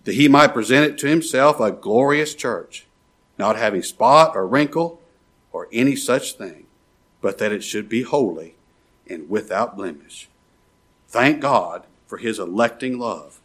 that 0.06 0.16
he 0.16 0.28
might 0.28 0.56
present 0.56 0.92
it 0.92 0.98
to 0.98 1.08
himself 1.08 1.60
a 1.60 1.70
glorious 1.70 2.34
church, 2.34 2.88
not 3.38 3.56
having 3.56 3.84
spot 3.84 4.36
or 4.36 4.48
wrinkle 4.48 5.00
or 5.52 5.68
any 5.72 5.96
such 5.96 6.34
thing, 6.34 6.66
but 7.22 7.38
that 7.38 7.52
it 7.52 7.64
should 7.64 7.88
be 7.88 8.02
holy 8.02 8.56
and 9.08 9.30
without 9.30 9.78
blemish. 9.78 10.28
Thank 11.08 11.40
God 11.40 11.84
for 12.08 12.18
his 12.18 12.40
electing 12.40 12.98
love 12.98 13.42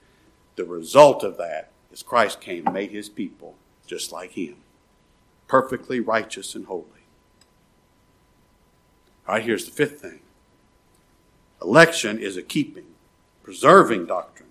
The 0.57 0.65
result 0.65 1.23
of 1.23 1.39
that 1.39 1.71
is 1.91 2.03
Christ 2.03 2.41
came 2.41 2.67
and 2.67 2.75
made 2.75 2.91
his 2.91 3.09
people 3.09 3.57
just 3.87 4.13
like 4.13 4.33
him, 4.33 4.57
perfectly 5.49 6.01
righteous 6.01 6.55
and 6.55 6.67
holy. 6.67 6.87
All 9.27 9.35
right, 9.35 9.45
here's 9.45 9.65
the 9.65 9.71
fifth 9.71 10.01
thing 10.01 10.21
election 11.61 12.19
is 12.19 12.37
a 12.37 12.43
keeping, 12.43 12.87
preserving 13.43 14.07
doctrine. 14.07 14.49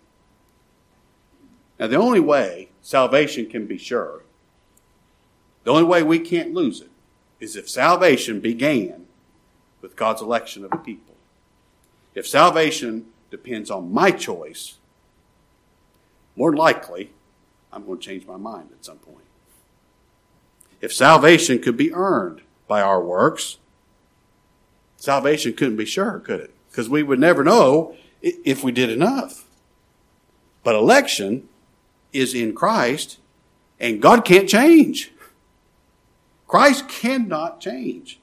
Now, 1.80 1.88
the 1.88 1.98
only 1.98 2.20
way 2.20 2.70
salvation 2.82 3.48
can 3.48 3.66
be 3.66 3.78
sure, 3.78 4.22
the 5.64 5.72
only 5.72 5.84
way 5.84 6.04
we 6.04 6.20
can't 6.20 6.54
lose 6.54 6.82
it, 6.82 6.92
is 7.40 7.56
if 7.56 7.70
salvation 7.70 8.40
began 8.40 9.08
with 9.82 9.96
God's 9.96 10.22
election 10.22 10.64
of 10.64 10.72
a 10.72 10.78
people. 10.78 11.16
If 12.14 12.28
salvation 12.28 13.08
depends 13.30 13.72
on 13.72 13.92
my 13.92 14.12
choice, 14.12 14.78
more 16.36 16.56
likely 16.56 17.12
I'm 17.72 17.86
going 17.86 18.00
to 18.00 18.06
change 18.06 18.26
my 18.26 18.38
mind 18.38 18.70
at 18.72 18.86
some 18.86 18.98
point. 18.98 19.26
If 20.82 20.94
salvation 20.94 21.60
could 21.60 21.78
be 21.78 21.94
earned 21.94 22.42
by 22.68 22.82
our 22.82 23.02
works, 23.02 23.58
salvation 24.98 25.54
couldn't 25.54 25.78
be 25.78 25.86
sure, 25.86 26.20
could 26.20 26.40
it? 26.40 26.54
Because 26.70 26.90
we 26.90 27.04
would 27.04 27.20
never 27.20 27.44
know 27.44 27.96
if 28.22 28.64
we 28.64 28.72
did 28.72 28.90
enough. 28.90 29.46
But 30.64 30.76
election 30.76 31.48
is 32.14 32.34
in 32.34 32.54
Christ, 32.54 33.20
and 33.80 34.02
God 34.02 34.26
can't 34.26 34.50
change. 34.50 35.12
Christ 36.48 36.90
cannot 36.90 37.62
change. 37.62 38.20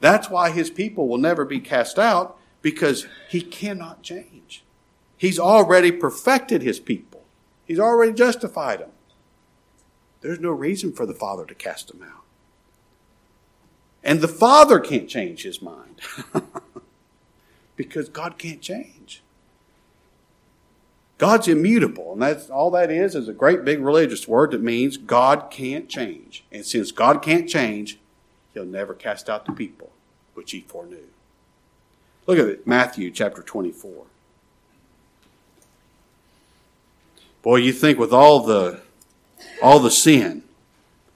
That's 0.00 0.30
why 0.30 0.50
his 0.50 0.70
people 0.70 1.08
will 1.08 1.18
never 1.18 1.44
be 1.44 1.60
cast 1.60 1.98
out 1.98 2.38
because 2.62 3.06
he 3.28 3.40
cannot 3.40 4.02
change. 4.02 4.64
He's 5.16 5.38
already 5.38 5.92
perfected 5.92 6.62
his 6.62 6.80
people. 6.80 7.09
He's 7.70 7.78
already 7.78 8.12
justified 8.12 8.80
them. 8.80 8.90
There's 10.22 10.40
no 10.40 10.50
reason 10.50 10.92
for 10.92 11.06
the 11.06 11.14
Father 11.14 11.44
to 11.44 11.54
cast 11.54 11.86
them 11.86 12.02
out. 12.02 12.24
And 14.02 14.20
the 14.20 14.26
Father 14.26 14.80
can't 14.80 15.08
change 15.08 15.44
his 15.44 15.62
mind 15.62 16.00
because 17.76 18.08
God 18.08 18.38
can't 18.38 18.60
change. 18.60 19.22
God's 21.16 21.46
immutable, 21.46 22.12
and 22.12 22.20
that's 22.20 22.50
all 22.50 22.72
that 22.72 22.90
is 22.90 23.14
is 23.14 23.28
a 23.28 23.32
great 23.32 23.64
big 23.64 23.78
religious 23.78 24.26
word 24.26 24.50
that 24.50 24.62
means 24.62 24.96
God 24.96 25.48
can't 25.52 25.88
change. 25.88 26.42
And 26.50 26.66
since 26.66 26.90
God 26.90 27.22
can't 27.22 27.48
change, 27.48 28.00
he'll 28.52 28.64
never 28.64 28.94
cast 28.94 29.30
out 29.30 29.46
the 29.46 29.52
people 29.52 29.92
which 30.34 30.50
he 30.50 30.62
foreknew. 30.62 31.06
Look 32.26 32.40
at 32.40 32.48
it, 32.48 32.66
Matthew 32.66 33.12
chapter 33.12 33.42
24. 33.42 34.06
Boy, 37.42 37.56
you 37.56 37.72
think 37.72 37.98
with 37.98 38.12
all 38.12 38.40
the 38.40 38.80
all 39.62 39.78
the 39.78 39.90
sin 39.90 40.42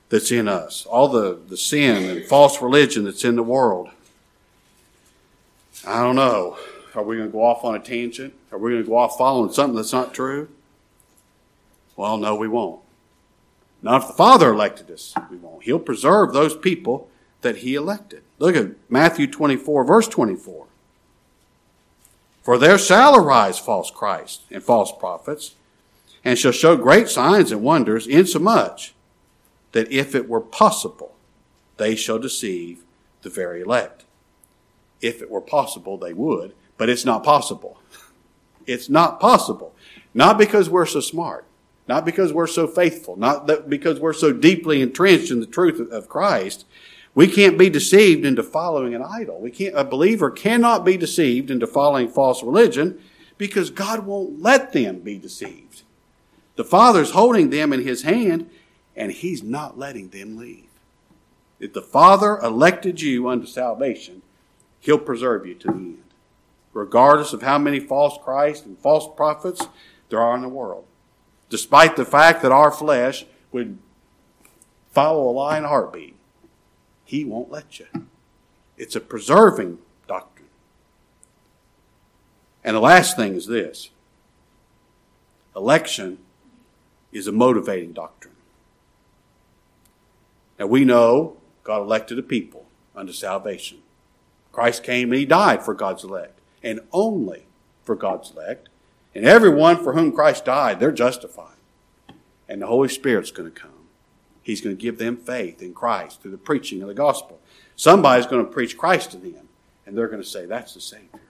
that's 0.08 0.30
in 0.30 0.48
us, 0.48 0.86
all 0.86 1.08
the, 1.08 1.38
the 1.48 1.56
sin 1.56 2.08
and 2.08 2.24
false 2.26 2.62
religion 2.62 3.04
that's 3.04 3.24
in 3.24 3.36
the 3.36 3.42
world. 3.42 3.90
I 5.86 6.02
don't 6.02 6.16
know. 6.16 6.58
Are 6.94 7.02
we 7.02 7.16
going 7.16 7.28
to 7.28 7.32
go 7.32 7.42
off 7.42 7.64
on 7.64 7.74
a 7.74 7.80
tangent? 7.80 8.32
Are 8.52 8.58
we 8.58 8.70
going 8.70 8.82
to 8.82 8.88
go 8.88 8.96
off 8.96 9.18
following 9.18 9.52
something 9.52 9.76
that's 9.76 9.92
not 9.92 10.14
true? 10.14 10.48
Well, 11.96 12.16
no, 12.16 12.36
we 12.36 12.48
won't. 12.48 12.80
Not 13.82 14.02
if 14.02 14.08
the 14.08 14.14
Father 14.14 14.50
elected 14.50 14.90
us, 14.90 15.14
we 15.30 15.36
won't. 15.36 15.64
He'll 15.64 15.78
preserve 15.78 16.32
those 16.32 16.56
people 16.56 17.08
that 17.42 17.58
He 17.58 17.74
elected. 17.74 18.22
Look 18.38 18.56
at 18.56 18.70
Matthew 18.88 19.26
24, 19.26 19.84
verse 19.84 20.08
24. 20.08 20.66
For 22.42 22.58
there 22.58 22.78
shall 22.78 23.16
arise 23.16 23.58
false 23.58 23.90
Christs 23.90 24.44
and 24.50 24.62
false 24.62 24.92
prophets, 24.92 25.54
and 26.24 26.38
shall 26.38 26.52
show 26.52 26.76
great 26.76 27.08
signs 27.08 27.52
and 27.52 27.62
wonders, 27.62 28.06
insomuch 28.06 28.94
that 29.72 29.90
if 29.92 30.14
it 30.14 30.28
were 30.28 30.40
possible, 30.40 31.14
they 31.76 31.94
shall 31.94 32.18
deceive 32.18 32.82
the 33.22 33.30
very 33.30 33.60
elect. 33.60 34.04
If 35.00 35.20
it 35.20 35.30
were 35.30 35.40
possible, 35.40 35.98
they 35.98 36.14
would, 36.14 36.54
but 36.78 36.88
it's 36.88 37.04
not 37.04 37.24
possible. 37.24 37.78
It's 38.66 38.88
not 38.88 39.20
possible. 39.20 39.74
Not 40.14 40.38
because 40.38 40.70
we're 40.70 40.86
so 40.86 41.00
smart, 41.00 41.44
not 41.86 42.04
because 42.04 42.32
we're 42.32 42.46
so 42.46 42.66
faithful, 42.66 43.16
not 43.16 43.68
because 43.68 44.00
we're 44.00 44.12
so 44.12 44.32
deeply 44.32 44.80
entrenched 44.80 45.30
in 45.30 45.40
the 45.40 45.46
truth 45.46 45.80
of 45.92 46.08
Christ. 46.08 46.64
We 47.14 47.26
can't 47.28 47.58
be 47.58 47.68
deceived 47.68 48.24
into 48.24 48.42
following 48.42 48.94
an 48.94 49.02
idol. 49.02 49.40
We 49.40 49.50
can't, 49.50 49.76
a 49.76 49.84
believer 49.84 50.30
cannot 50.30 50.84
be 50.84 50.96
deceived 50.96 51.50
into 51.50 51.66
following 51.66 52.08
false 52.08 52.42
religion 52.42 53.00
because 53.36 53.70
God 53.70 54.06
won't 54.06 54.40
let 54.40 54.72
them 54.72 55.00
be 55.00 55.18
deceived. 55.18 55.82
The 56.56 56.64
Father's 56.64 57.10
holding 57.10 57.50
them 57.50 57.72
in 57.72 57.82
His 57.82 58.02
hand 58.02 58.50
and 58.96 59.12
He's 59.12 59.42
not 59.42 59.78
letting 59.78 60.08
them 60.08 60.36
leave. 60.36 60.68
If 61.58 61.72
the 61.72 61.82
Father 61.82 62.38
elected 62.38 63.00
you 63.00 63.28
unto 63.28 63.46
salvation, 63.46 64.22
He'll 64.80 64.98
preserve 64.98 65.46
you 65.46 65.54
to 65.54 65.68
the 65.68 65.72
end, 65.72 66.02
regardless 66.72 67.32
of 67.32 67.42
how 67.42 67.58
many 67.58 67.80
false 67.80 68.18
Christs 68.22 68.66
and 68.66 68.78
false 68.78 69.08
prophets 69.16 69.66
there 70.10 70.20
are 70.20 70.36
in 70.36 70.42
the 70.42 70.48
world. 70.48 70.84
Despite 71.48 71.96
the 71.96 72.04
fact 72.04 72.42
that 72.42 72.52
our 72.52 72.70
flesh 72.70 73.24
would 73.50 73.78
follow 74.92 75.28
a 75.28 75.58
a 75.62 75.68
heartbeat, 75.68 76.16
He 77.04 77.24
won't 77.24 77.50
let 77.50 77.78
you. 77.78 77.86
It's 78.76 78.96
a 78.96 79.00
preserving 79.00 79.78
doctrine. 80.06 80.48
And 82.62 82.76
the 82.76 82.80
last 82.80 83.16
thing 83.16 83.34
is 83.34 83.46
this 83.46 83.90
election 85.54 86.18
is 87.14 87.26
a 87.26 87.32
motivating 87.32 87.92
doctrine. 87.92 88.34
Now 90.58 90.66
we 90.66 90.84
know 90.84 91.38
God 91.62 91.80
elected 91.80 92.18
a 92.18 92.22
people 92.22 92.66
unto 92.94 93.12
salvation. 93.12 93.78
Christ 94.52 94.82
came 94.82 95.10
and 95.10 95.18
he 95.18 95.24
died 95.24 95.62
for 95.64 95.74
God's 95.74 96.04
elect, 96.04 96.38
and 96.62 96.80
only 96.92 97.46
for 97.82 97.94
God's 97.94 98.32
elect. 98.32 98.68
And 99.14 99.24
everyone 99.24 99.82
for 99.82 99.94
whom 99.94 100.12
Christ 100.12 100.44
died, 100.44 100.80
they're 100.80 100.92
justified. 100.92 101.54
And 102.48 102.60
the 102.60 102.66
Holy 102.66 102.88
Spirit's 102.88 103.30
going 103.30 103.50
to 103.50 103.60
come. 103.60 103.70
He's 104.42 104.60
going 104.60 104.76
to 104.76 104.80
give 104.80 104.98
them 104.98 105.16
faith 105.16 105.62
in 105.62 105.72
Christ 105.72 106.20
through 106.20 106.32
the 106.32 106.38
preaching 106.38 106.82
of 106.82 106.88
the 106.88 106.94
gospel. 106.94 107.40
Somebody's 107.76 108.26
going 108.26 108.44
to 108.44 108.52
preach 108.52 108.76
Christ 108.76 109.12
to 109.12 109.16
them, 109.16 109.48
and 109.86 109.96
they're 109.96 110.08
going 110.08 110.22
to 110.22 110.28
say, 110.28 110.46
That's 110.46 110.74
the 110.74 110.80
Savior. 110.80 111.20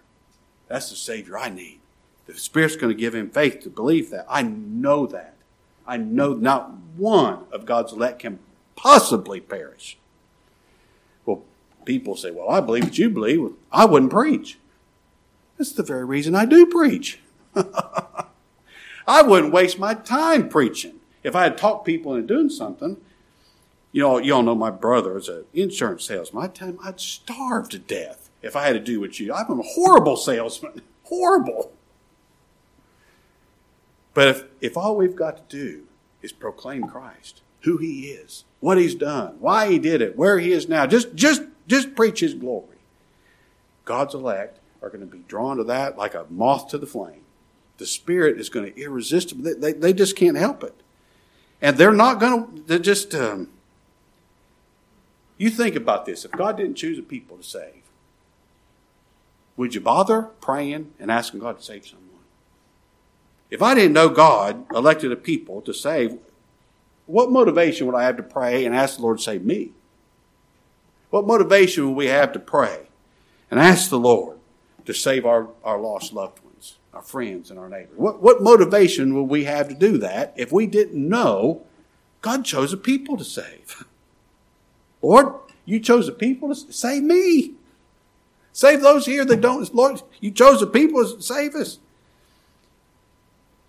That's 0.67 0.91
the 0.91 0.97
Savior 0.97 1.39
I 1.39 1.51
need. 1.51 1.81
The 2.27 2.35
Spirit's 2.35 2.77
going 2.77 2.95
to 2.95 3.01
give 3.01 3.15
him 3.15 3.31
faith 3.31 3.61
to 3.61 3.71
believe 3.71 4.11
that. 4.11 4.27
I 4.29 4.43
know 4.43 5.07
that. 5.07 5.35
I 5.87 5.97
know 5.97 6.35
not 6.35 6.73
one 6.97 7.45
of 7.53 7.67
God's 7.67 7.93
elect 7.93 8.21
can 8.21 8.39
possibly 8.77 9.41
perish. 9.41 9.99
Well, 11.27 11.43
people 11.85 12.17
say, 12.17 12.31
Well, 12.31 12.51
I 12.51 12.61
believe 12.61 12.85
what 12.85 12.99
you 12.99 13.11
believe. 13.11 13.53
I 13.71 13.85
wouldn't 13.85 14.13
preach. 14.13 14.59
That's 15.59 15.73
the 15.73 15.83
very 15.83 16.05
reason 16.05 16.35
I 16.35 16.45
do 16.47 16.67
preach. 16.67 17.21
I 19.07 19.23
wouldn't 19.23 19.53
waste 19.53 19.79
my 19.79 19.95
time 19.95 20.49
preaching. 20.49 20.95
If 21.23 21.37
I 21.37 21.45
had 21.45 21.57
talked 21.57 21.87
people 21.87 22.15
into 22.15 22.35
doing 22.35 22.51
something, 22.51 22.97
you 23.93 24.05
all 24.05 24.43
know 24.43 24.55
my 24.55 24.71
brother 24.71 25.17
is 25.17 25.29
an 25.29 25.45
insurance 25.55 26.05
salesman. 26.05 26.51
Tell 26.51 26.69
him 26.69 26.79
I'd 26.83 27.01
starve 27.01 27.69
to 27.71 27.79
death 27.79 28.29
if 28.43 28.57
I 28.57 28.67
had 28.67 28.73
to 28.73 28.81
do 28.81 29.01
what 29.01 29.21
you. 29.21 29.33
I'm 29.33 29.61
a 29.61 29.63
horrible 29.63 30.17
salesman. 30.17 30.83
Horrible. 31.05 31.71
But 34.15 34.29
if, 34.29 34.45
if 34.61 34.77
all 34.77 34.97
we've 34.97 35.17
got 35.17 35.37
to 35.37 35.57
do 35.57 35.85
is 36.23 36.33
proclaim 36.33 36.87
Christ, 36.87 37.43
who 37.61 37.79
he 37.79 38.07
is, 38.07 38.45
what 38.61 38.79
he's 38.79 38.95
done, 38.95 39.37
why 39.41 39.69
he 39.69 39.79
did 39.79 40.01
it, 40.01 40.17
where 40.17 40.39
he 40.39 40.53
is 40.53 40.69
now. 40.69 40.87
Just, 40.87 41.15
just, 41.15 41.43
just 41.67 41.95
preach 41.95 42.21
his 42.21 42.35
glory. 42.35 42.79
God's 43.85 44.15
elect 44.15 44.61
are 44.81 44.89
going 44.89 45.01
to 45.01 45.07
be 45.07 45.25
drawn 45.29 45.57
to 45.57 45.65
that 45.65 45.99
like 45.99 46.15
a 46.15 46.27
moth 46.31 46.69
to 46.69 46.79
the 46.79 46.87
flame. 46.87 47.23
The 47.79 47.87
Spirit 47.87 48.39
is 48.39 48.49
going 48.49 48.73
to 48.73 48.81
irresistibly, 48.81 49.55
they, 49.55 49.73
they, 49.73 49.79
they 49.79 49.93
just 49.93 50.17
can't 50.17 50.37
help 50.37 50.63
it. 50.63 50.75
And 51.61 51.77
they're 51.77 51.93
not 51.93 52.21
going 52.21 52.47
to, 52.47 52.63
they're 52.63 52.79
just, 52.79 53.15
um, 53.15 53.49
you 55.37 55.51
think 55.51 55.75
about 55.75 56.07
this. 56.07 56.25
If 56.25 56.31
God 56.31 56.57
didn't 56.57 56.77
choose 56.77 56.99
a 56.99 57.03
people 57.03 57.37
to 57.37 57.43
save, 57.43 57.83
would 59.57 59.75
you 59.75 59.81
bother 59.81 60.23
praying 60.41 60.93
and 61.01 61.11
asking 61.11 61.41
God 61.41 61.59
to 61.59 61.65
save 61.65 61.87
someone? 61.87 62.04
If 63.55 63.63
I 63.63 63.77
didn't 63.77 63.93
know 63.93 64.09
God 64.09 64.65
elected 64.75 65.13
a 65.13 65.17
people 65.17 65.63
to 65.63 65.73
save, 65.73 66.19
what 67.07 67.31
motivation 67.31 67.87
would 67.87 67.95
I 67.95 68.03
have 68.03 68.17
to 68.17 68.23
pray 68.25 68.65
and 68.65 68.75
ask 68.75 68.97
the 68.97 69.03
Lord 69.03 69.19
to 69.19 69.23
save 69.23 69.45
me? 69.45 69.71
What 71.11 71.25
motivation 71.25 71.87
would 71.87 71.97
we 71.97 72.09
have 72.09 72.33
to 72.33 72.41
pray 72.41 72.89
and 73.53 73.61
ask 73.61 73.91
the 73.91 73.99
Lord 73.99 74.39
to 74.87 74.93
save 74.93 75.25
our, 75.25 75.51
our 75.63 75.79
lost 75.79 76.13
loved 76.13 76.43
ones, 76.43 76.79
our 76.93 77.01
friends, 77.01 77.49
and 77.49 77.61
our 77.61 77.69
neighbors? 77.69 77.97
What, 77.97 78.21
what 78.21 78.43
motivation 78.43 79.15
would 79.15 79.31
we 79.31 79.45
have 79.45 79.69
to 79.69 79.75
do 79.77 79.99
that 79.99 80.35
if 80.37 80.51
we 80.51 80.67
didn't 80.67 81.09
know 81.09 81.63
God 82.23 82.45
chose 82.45 82.73
a 82.73 82.77
people 82.77 83.17
to 83.17 83.25
save? 83.25 83.85
Lord, 85.01 85.33
you 85.65 85.79
chose 85.79 86.09
a 86.09 86.13
people 86.13 86.53
to 86.53 86.73
save 86.73 87.05
me. 87.05 87.53
Save 88.53 88.81
those 88.81 89.07
here 89.07 89.25
that 89.25 89.41
don't. 89.41 89.73
Lord, 89.73 90.03
you 90.21 90.33
chose 90.33 90.61
a 90.61 90.67
people 90.67 91.05
to 91.09 91.23
save 91.23 91.55
us. 91.55 91.79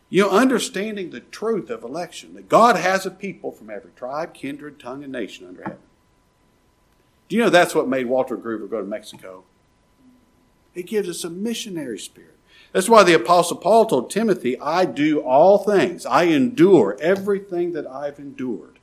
You 0.09 0.23
know, 0.23 0.29
understanding 0.29 1.09
the 1.09 1.19
truth 1.19 1.69
of 1.69 1.83
election, 1.83 2.35
that 2.35 2.47
God 2.47 2.75
has 2.75 3.05
a 3.05 3.11
people 3.11 3.51
from 3.51 3.69
every 3.69 3.91
tribe, 3.95 4.33
kindred, 4.33 4.79
tongue, 4.79 5.03
and 5.03 5.11
nation 5.11 5.47
under 5.47 5.63
heaven. 5.63 5.79
Do 7.27 7.35
you 7.35 7.41
know 7.41 7.49
that's 7.49 7.73
what 7.73 7.87
made 7.87 8.05
Walter 8.05 8.37
Groover 8.37 8.69
go 8.69 8.81
to 8.81 8.87
Mexico? 8.87 9.43
It 10.75 10.83
gives 10.83 11.09
us 11.09 11.23
a 11.23 11.29
missionary 11.29 11.97
spirit. 11.97 12.37
That's 12.71 12.89
why 12.89 13.03
the 13.03 13.13
Apostle 13.13 13.57
Paul 13.57 13.85
told 13.85 14.11
Timothy, 14.11 14.59
I 14.59 14.85
do 14.85 15.21
all 15.21 15.57
things. 15.59 16.05
I 16.05 16.23
endure 16.23 16.97
everything 16.99 17.71
that 17.71 17.87
I've 17.87 18.19
endured 18.19 18.79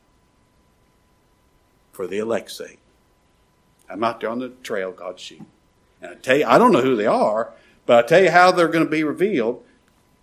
for 1.92 2.06
the 2.06 2.18
elect's 2.18 2.56
sake. 2.56 2.78
I'm 3.88 4.02
out 4.02 4.20
there 4.20 4.30
on 4.30 4.38
the 4.38 4.48
trail, 4.62 4.92
God's 4.92 5.20
sheep. 5.20 5.44
And 6.00 6.12
I 6.12 6.14
tell 6.14 6.37
you, 6.38 6.46
I 6.46 6.56
don't 6.56 6.72
know 6.72 6.80
who 6.80 6.96
they 6.96 7.06
are, 7.06 7.52
but 7.85 8.02
I 8.04 8.08
tell 8.08 8.22
you 8.22 8.30
how 8.30 8.50
they're 8.50 8.68
going 8.68 8.85
to 8.85 8.90
be 8.90 9.04
revealed. 9.04 9.62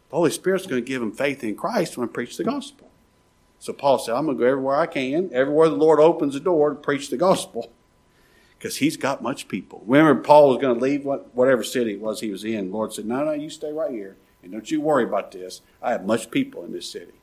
The 0.09 0.15
Holy 0.15 0.31
Spirit's 0.31 0.65
going 0.65 0.83
to 0.83 0.87
give 0.87 1.01
them 1.01 1.11
faith 1.11 1.43
in 1.43 1.55
Christ 1.55 1.97
when 1.97 2.09
I 2.09 2.11
preach 2.11 2.37
the 2.37 2.43
gospel. 2.43 2.89
So 3.59 3.73
Paul 3.73 3.99
said, 3.99 4.15
I'm 4.15 4.25
going 4.25 4.37
to 4.37 4.43
go 4.43 4.49
everywhere 4.49 4.77
I 4.77 4.85
can, 4.85 5.29
everywhere 5.33 5.69
the 5.69 5.75
Lord 5.75 5.99
opens 5.99 6.33
the 6.33 6.39
door 6.39 6.69
to 6.69 6.75
preach 6.75 7.09
the 7.09 7.17
gospel 7.17 7.71
because 8.57 8.77
he's 8.77 8.97
got 8.97 9.21
much 9.21 9.47
people. 9.47 9.83
Remember, 9.85 10.21
Paul 10.21 10.49
was 10.49 10.61
going 10.61 10.77
to 10.77 10.83
leave 10.83 11.05
what, 11.05 11.33
whatever 11.35 11.63
city 11.63 11.93
it 11.93 12.01
was 12.01 12.21
he 12.21 12.31
was 12.31 12.43
in. 12.43 12.71
The 12.71 12.77
Lord 12.77 12.93
said, 12.93 13.05
No, 13.05 13.23
no, 13.23 13.33
you 13.33 13.49
stay 13.49 13.71
right 13.71 13.91
here. 13.91 14.15
And 14.41 14.53
don't 14.53 14.71
you 14.71 14.79
worry 14.79 15.03
about 15.03 15.31
this. 15.31 15.61
I 15.81 15.91
have 15.91 16.05
much 16.05 16.31
people 16.31 16.63
in 16.63 16.71
this 16.71 16.89
city. 16.89 17.13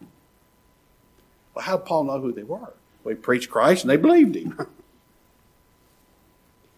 Well, 1.55 1.64
how 1.64 1.79
did 1.79 1.87
Paul 1.87 2.05
know 2.05 2.20
who 2.20 2.33
they 2.33 2.42
were? 2.42 2.75
Well, 3.03 3.14
he 3.14 3.14
preached 3.14 3.51
Christ 3.51 3.83
and 3.83 3.90
they 3.90 3.96
believed 3.96 4.37
him. 4.37 4.59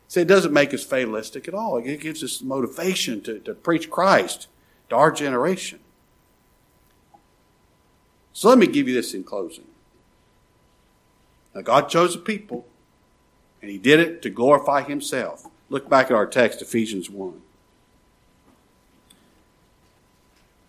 so 0.09 0.21
it 0.21 0.29
doesn't 0.29 0.53
make 0.53 0.73
us 0.73 0.85
fatalistic 0.85 1.49
at 1.49 1.55
all. 1.55 1.79
It 1.79 2.01
gives 2.01 2.23
us 2.23 2.41
motivation 2.41 3.21
to, 3.23 3.41
to 3.41 3.55
preach 3.55 3.91
Christ 3.91 4.47
to 4.91 4.97
our 4.97 5.11
generation. 5.11 5.81
So 8.39 8.49
let 8.49 8.59
me 8.59 8.69
give 8.69 8.87
you 8.87 8.95
this 8.95 9.15
in 9.15 9.25
closing. 9.25 9.65
Now, 11.57 11.63
God 11.63 11.89
chose 11.89 12.15
a 12.15 12.21
people 12.21 12.69
and 13.61 13.69
he 13.69 13.79
did 13.79 13.99
it 13.99 14.23
to 14.23 14.31
glorify 14.31 14.83
himself. 14.83 15.49
Look 15.69 15.89
back 15.89 16.07
at 16.07 16.13
our 16.13 16.25
text, 16.25 16.63
Ephesians 16.63 17.11
1. 17.11 17.43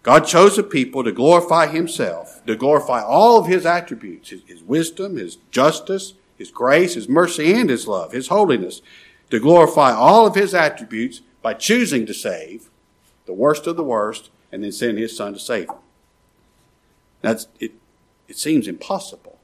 God 0.01 0.21
chose 0.21 0.57
a 0.57 0.63
people 0.63 1.03
to 1.03 1.11
glorify 1.11 1.67
himself, 1.67 2.43
to 2.47 2.55
glorify 2.55 3.03
all 3.03 3.37
of 3.37 3.45
his 3.45 3.67
attributes 3.67 4.31
his, 4.31 4.41
his, 4.47 4.63
wisdom, 4.63 5.17
his 5.17 5.37
justice, 5.51 6.15
his 6.39 6.49
grace, 6.49 6.95
his 6.95 7.07
mercy, 7.07 7.53
and 7.53 7.69
his 7.69 7.87
love, 7.87 8.13
his 8.13 8.29
holiness, 8.29 8.81
to 9.29 9.39
glorify 9.39 9.93
all 9.93 10.25
of 10.25 10.33
his 10.33 10.55
attributes 10.55 11.21
by 11.43 11.53
choosing 11.53 12.07
to 12.07 12.15
save 12.15 12.71
the 13.27 13.33
worst 13.33 13.67
of 13.67 13.75
the 13.75 13.83
worst 13.83 14.31
and 14.51 14.63
then 14.63 14.71
send 14.71 14.97
his 14.97 15.15
son 15.15 15.33
to 15.33 15.39
save 15.39 15.67
them. 15.67 15.77
That's, 17.21 17.47
it, 17.59 17.73
it 18.27 18.37
seems 18.37 18.67
impossible 18.67 19.37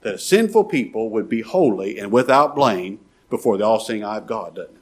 that 0.00 0.14
a 0.14 0.18
sinful 0.18 0.64
people 0.64 1.10
would 1.10 1.28
be 1.28 1.42
holy 1.42 1.98
and 1.98 2.12
without 2.12 2.54
blame 2.54 3.00
before 3.28 3.58
the 3.58 3.64
all 3.64 3.80
seeing 3.80 4.04
eye 4.04 4.18
of 4.18 4.26
God, 4.26 4.56
doesn't 4.56 4.74
it? 4.74 4.80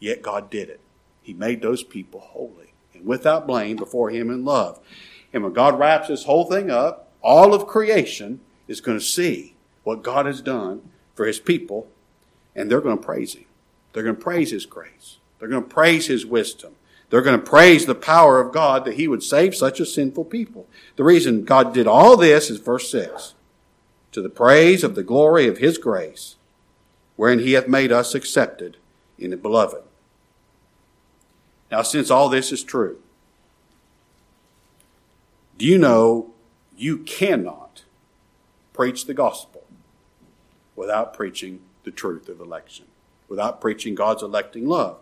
Yet 0.00 0.22
God 0.22 0.50
did 0.50 0.68
it. 0.68 0.80
He 1.22 1.32
made 1.32 1.62
those 1.62 1.82
people 1.82 2.20
holy 2.20 2.72
and 2.94 3.04
without 3.04 3.46
blame 3.46 3.76
before 3.76 4.10
Him 4.10 4.30
in 4.30 4.44
love. 4.44 4.80
And 5.32 5.42
when 5.42 5.52
God 5.52 5.78
wraps 5.78 6.08
this 6.08 6.24
whole 6.24 6.44
thing 6.46 6.70
up, 6.70 7.12
all 7.22 7.54
of 7.54 7.66
creation 7.66 8.40
is 8.66 8.80
going 8.80 8.98
to 8.98 9.04
see 9.04 9.54
what 9.84 10.02
God 10.02 10.26
has 10.26 10.40
done 10.40 10.90
for 11.14 11.26
His 11.26 11.38
people, 11.38 11.88
and 12.54 12.70
they're 12.70 12.80
going 12.80 12.98
to 12.98 13.04
praise 13.04 13.34
Him. 13.34 13.44
They're 13.92 14.02
going 14.02 14.16
to 14.16 14.22
praise 14.22 14.50
His 14.50 14.66
grace. 14.66 15.18
They're 15.38 15.48
going 15.48 15.64
to 15.64 15.68
praise 15.68 16.06
His 16.06 16.24
wisdom. 16.24 16.74
They're 17.10 17.22
going 17.22 17.40
to 17.40 17.46
praise 17.46 17.86
the 17.86 17.94
power 17.94 18.40
of 18.40 18.52
God 18.52 18.84
that 18.84 18.94
He 18.94 19.08
would 19.08 19.22
save 19.22 19.54
such 19.54 19.80
a 19.80 19.86
sinful 19.86 20.26
people. 20.26 20.68
The 20.96 21.04
reason 21.04 21.44
God 21.44 21.72
did 21.72 21.86
all 21.86 22.16
this 22.16 22.50
is 22.50 22.58
verse 22.58 22.90
6 22.90 23.34
to 24.12 24.22
the 24.22 24.28
praise 24.28 24.82
of 24.82 24.94
the 24.94 25.02
glory 25.02 25.46
of 25.46 25.58
his 25.58 25.78
grace, 25.78 26.36
wherein 27.16 27.40
he 27.40 27.52
hath 27.52 27.68
made 27.68 27.92
us 27.92 28.14
accepted 28.14 28.76
in 29.18 29.30
the 29.30 29.36
beloved. 29.36 29.82
Now, 31.70 31.82
since 31.82 32.10
all 32.10 32.28
this 32.28 32.50
is 32.50 32.64
true, 32.64 32.98
do 35.58 35.66
you 35.66 35.76
know 35.76 36.32
you 36.76 36.98
cannot 36.98 37.84
preach 38.72 39.06
the 39.06 39.14
gospel 39.14 39.64
without 40.76 41.12
preaching 41.12 41.60
the 41.84 41.90
truth 41.90 42.28
of 42.28 42.40
election, 42.40 42.86
without 43.28 43.60
preaching 43.60 43.94
God's 43.94 44.22
electing 44.22 44.66
love? 44.66 44.98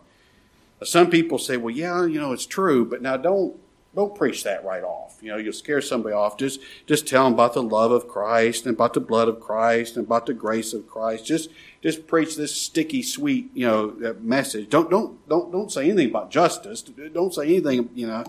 Some 0.84 1.10
people 1.10 1.38
say, 1.38 1.56
well, 1.56 1.74
yeah, 1.74 2.04
you 2.04 2.20
know, 2.20 2.32
it's 2.32 2.46
true, 2.46 2.84
but 2.84 3.02
now 3.02 3.16
don't 3.16 3.58
don't 3.94 4.14
preach 4.14 4.44
that 4.44 4.62
right 4.62 4.84
off. 4.84 5.16
You 5.22 5.30
know, 5.30 5.38
you'll 5.38 5.54
scare 5.54 5.80
somebody 5.80 6.14
off. 6.14 6.36
Just 6.36 6.60
just 6.86 7.08
tell 7.08 7.24
them 7.24 7.32
about 7.32 7.54
the 7.54 7.62
love 7.62 7.92
of 7.92 8.06
Christ 8.06 8.66
and 8.66 8.74
about 8.74 8.92
the 8.92 9.00
blood 9.00 9.26
of 9.26 9.40
Christ 9.40 9.96
and 9.96 10.04
about 10.04 10.26
the 10.26 10.34
grace 10.34 10.74
of 10.74 10.86
Christ. 10.86 11.24
Just 11.24 11.48
just 11.82 12.06
preach 12.06 12.36
this 12.36 12.54
sticky, 12.54 13.02
sweet, 13.02 13.50
you 13.54 13.66
know, 13.66 13.96
uh, 14.04 14.12
message. 14.20 14.68
Don't 14.68 14.90
don't 14.90 15.26
don't 15.28 15.50
don't 15.50 15.72
say 15.72 15.86
anything 15.86 16.10
about 16.10 16.30
justice. 16.30 16.82
Don't 16.82 17.32
say 17.32 17.44
anything, 17.44 17.88
you 17.94 18.06
know. 18.06 18.24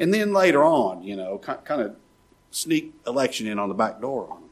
And 0.00 0.12
then 0.12 0.32
later 0.32 0.64
on, 0.64 1.04
you 1.04 1.14
know, 1.14 1.38
kind 1.38 1.80
of 1.80 1.94
sneak 2.50 2.92
election 3.06 3.46
in 3.46 3.60
on 3.60 3.68
the 3.68 3.74
back 3.74 4.00
door 4.00 4.24
on 4.28 4.40
them. 4.40 4.50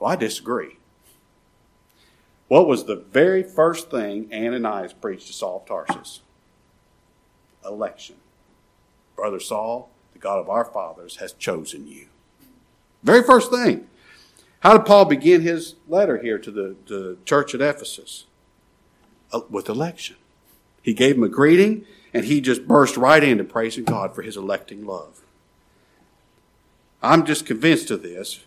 Well, 0.00 0.10
I 0.10 0.16
disagree. 0.16 0.77
What 2.48 2.66
was 2.66 2.84
the 2.84 2.96
very 2.96 3.42
first 3.42 3.90
thing 3.90 4.30
Ananias 4.32 4.94
preached 4.94 5.26
to 5.26 5.32
Saul 5.34 5.58
of 5.58 5.66
Tarsus? 5.66 6.22
Election. 7.64 8.16
Brother 9.14 9.38
Saul, 9.38 9.90
the 10.14 10.18
God 10.18 10.38
of 10.38 10.48
our 10.48 10.64
fathers 10.64 11.16
has 11.16 11.34
chosen 11.34 11.86
you. 11.86 12.06
Very 13.02 13.22
first 13.22 13.50
thing. 13.50 13.86
How 14.60 14.76
did 14.76 14.86
Paul 14.86 15.04
begin 15.04 15.42
his 15.42 15.74
letter 15.86 16.18
here 16.18 16.38
to 16.38 16.50
the, 16.50 16.76
the 16.86 17.18
church 17.24 17.54
at 17.54 17.60
Ephesus? 17.60 18.24
Uh, 19.30 19.40
with 19.50 19.68
election. 19.68 20.16
He 20.80 20.94
gave 20.94 21.16
him 21.16 21.22
a 21.22 21.28
greeting, 21.28 21.84
and 22.14 22.24
he 22.24 22.40
just 22.40 22.66
burst 22.66 22.96
right 22.96 23.22
into 23.22 23.44
praising 23.44 23.84
God 23.84 24.14
for 24.14 24.22
his 24.22 24.38
electing 24.38 24.86
love. 24.86 25.20
I'm 27.02 27.26
just 27.26 27.44
convinced 27.44 27.90
of 27.90 28.02
this. 28.02 28.40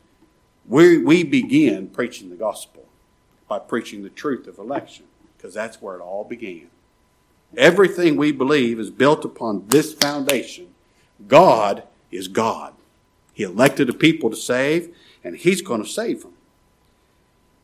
We, 0.68 0.98
we 0.98 1.24
begin 1.24 1.88
preaching 1.88 2.32
the 2.32 2.36
gospel 2.36 2.88
by 3.52 3.60
preaching 3.60 4.02
the 4.02 4.10
truth 4.10 4.48
of 4.48 4.58
election, 4.58 5.04
because 5.36 5.54
that's 5.54 5.82
where 5.82 5.98
it 5.98 6.02
all 6.02 6.24
began. 6.24 6.70
Everything 7.58 8.16
we 8.16 8.32
believe 8.32 8.80
is 8.80 8.90
built 8.90 9.26
upon 9.26 9.68
this 9.68 9.94
foundation. 9.94 10.74
God 11.28 11.84
is 12.12 12.30
God. 12.30 12.74
He 13.34 13.44
elected 13.44 13.90
a 13.90 13.94
people 13.94 14.30
to 14.30 14.38
save, 14.38 14.96
and 15.22 15.36
He's 15.36 15.62
going 15.62 15.84
to 15.84 15.90
save 15.90 16.22
them. 16.22 16.32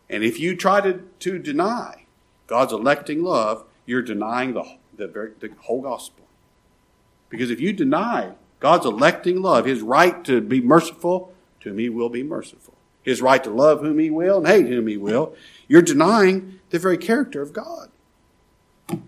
And 0.09 0.25
if 0.25 0.41
you 0.41 0.57
try 0.57 0.81
to, 0.81 1.03
to 1.19 1.39
deny 1.39 2.03
God's 2.47 2.73
electing 2.73 3.23
love, 3.23 3.63
you're 3.85 4.01
denying 4.01 4.55
the, 4.55 4.65
the, 4.97 5.07
the 5.39 5.51
whole 5.61 5.83
gospel. 5.83 6.25
Because 7.29 7.49
if 7.49 7.61
you 7.61 7.71
deny 7.71 8.33
God's 8.59 8.85
electing 8.85 9.41
love, 9.41 9.63
His 9.63 9.79
right 9.79 10.21
to 10.25 10.41
be 10.41 10.59
merciful, 10.59 11.33
to 11.61 11.71
me 11.71 11.87
will 11.87 12.09
be 12.09 12.23
merciful, 12.23 12.73
His 13.07 13.21
right 13.21 13.41
to 13.45 13.49
love 13.49 13.79
whom 13.79 13.99
He 13.99 14.09
will 14.09 14.39
and 14.39 14.47
hate 14.47 14.67
whom 14.67 14.85
He 14.87 14.97
will, 14.97 15.33
you're 15.69 15.81
denying 15.81 16.59
the 16.71 16.77
very 16.77 16.97
character 16.97 17.41
of 17.41 17.53
God, 17.53 17.89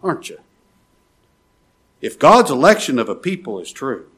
aren't 0.01 0.29
you? 0.29 0.37
If 1.99 2.17
God's 2.17 2.49
election 2.49 2.97
of 2.97 3.09
a 3.09 3.13
people 3.15 3.59
is 3.59 3.73
true, 3.73 4.09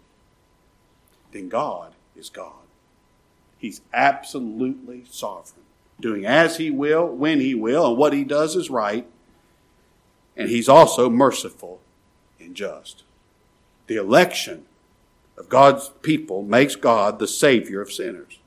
then 1.32 1.50
God 1.50 1.96
is 2.16 2.30
God. 2.30 2.62
He's 3.58 3.82
absolutely 3.92 5.06
sovereign, 5.10 5.66
doing 6.00 6.28
as 6.28 6.58
He 6.58 6.70
will, 6.70 7.08
when 7.08 7.40
He 7.40 7.56
will, 7.56 7.88
and 7.88 7.98
what 7.98 8.14
He 8.14 8.24
does 8.24 8.56
is 8.56 8.70
right. 8.70 9.08
And 10.38 10.48
He's 10.48 10.70
also 10.70 11.10
merciful 11.10 11.82
and 12.40 12.54
just. 12.54 13.02
The 13.88 13.96
election 13.96 14.66
of 15.40 15.50
God's 15.50 15.90
people 16.04 16.44
makes 16.44 16.76
God 16.76 17.18
the 17.18 17.28
Savior 17.28 17.82
of 17.82 17.92
sinners. 17.92 18.38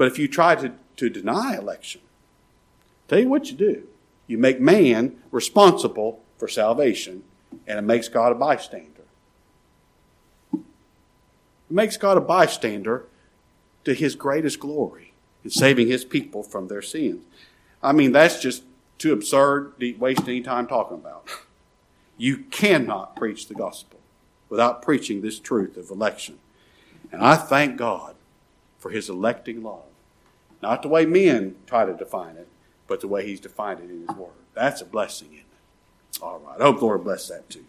But 0.00 0.08
if 0.08 0.18
you 0.18 0.28
try 0.28 0.54
to, 0.54 0.72
to 0.96 1.10
deny 1.10 1.58
election, 1.58 2.00
tell 3.06 3.18
you 3.18 3.28
what 3.28 3.50
you 3.50 3.54
do. 3.54 3.86
You 4.26 4.38
make 4.38 4.58
man 4.58 5.18
responsible 5.30 6.22
for 6.38 6.48
salvation 6.48 7.22
and 7.66 7.78
it 7.78 7.82
makes 7.82 8.08
God 8.08 8.32
a 8.32 8.34
bystander. 8.34 9.02
It 10.54 10.62
makes 11.68 11.98
God 11.98 12.16
a 12.16 12.22
bystander 12.22 13.04
to 13.84 13.92
his 13.92 14.14
greatest 14.14 14.58
glory 14.58 15.12
in 15.44 15.50
saving 15.50 15.88
his 15.88 16.06
people 16.06 16.42
from 16.42 16.68
their 16.68 16.80
sins. 16.80 17.22
I 17.82 17.92
mean, 17.92 18.12
that's 18.12 18.40
just 18.40 18.62
too 18.96 19.12
absurd 19.12 19.78
to 19.80 19.92
waste 19.98 20.22
any 20.22 20.40
time 20.40 20.66
talking 20.66 20.96
about. 20.96 21.28
You 22.16 22.38
cannot 22.38 23.16
preach 23.16 23.48
the 23.48 23.54
gospel 23.54 24.00
without 24.48 24.80
preaching 24.80 25.20
this 25.20 25.38
truth 25.38 25.76
of 25.76 25.90
election. 25.90 26.38
And 27.12 27.20
I 27.20 27.36
thank 27.36 27.76
God 27.76 28.14
for 28.78 28.92
his 28.92 29.10
electing 29.10 29.62
love. 29.62 29.84
Not 30.62 30.82
the 30.82 30.88
way 30.88 31.06
men 31.06 31.56
try 31.66 31.84
to 31.84 31.94
define 31.94 32.36
it, 32.36 32.48
but 32.86 33.00
the 33.00 33.08
way 33.08 33.26
he's 33.26 33.40
defined 33.40 33.80
it 33.80 33.90
in 33.90 34.00
his 34.06 34.16
word. 34.16 34.30
That's 34.54 34.80
a 34.80 34.84
blessing, 34.84 35.28
isn't 35.28 35.38
it? 35.40 36.22
all 36.22 36.38
right. 36.40 36.60
I 36.60 36.64
hope 36.64 36.80
the 36.80 36.84
Lord 36.84 37.04
bless 37.04 37.28
that 37.28 37.48
to 37.50 37.58
you. 37.60 37.64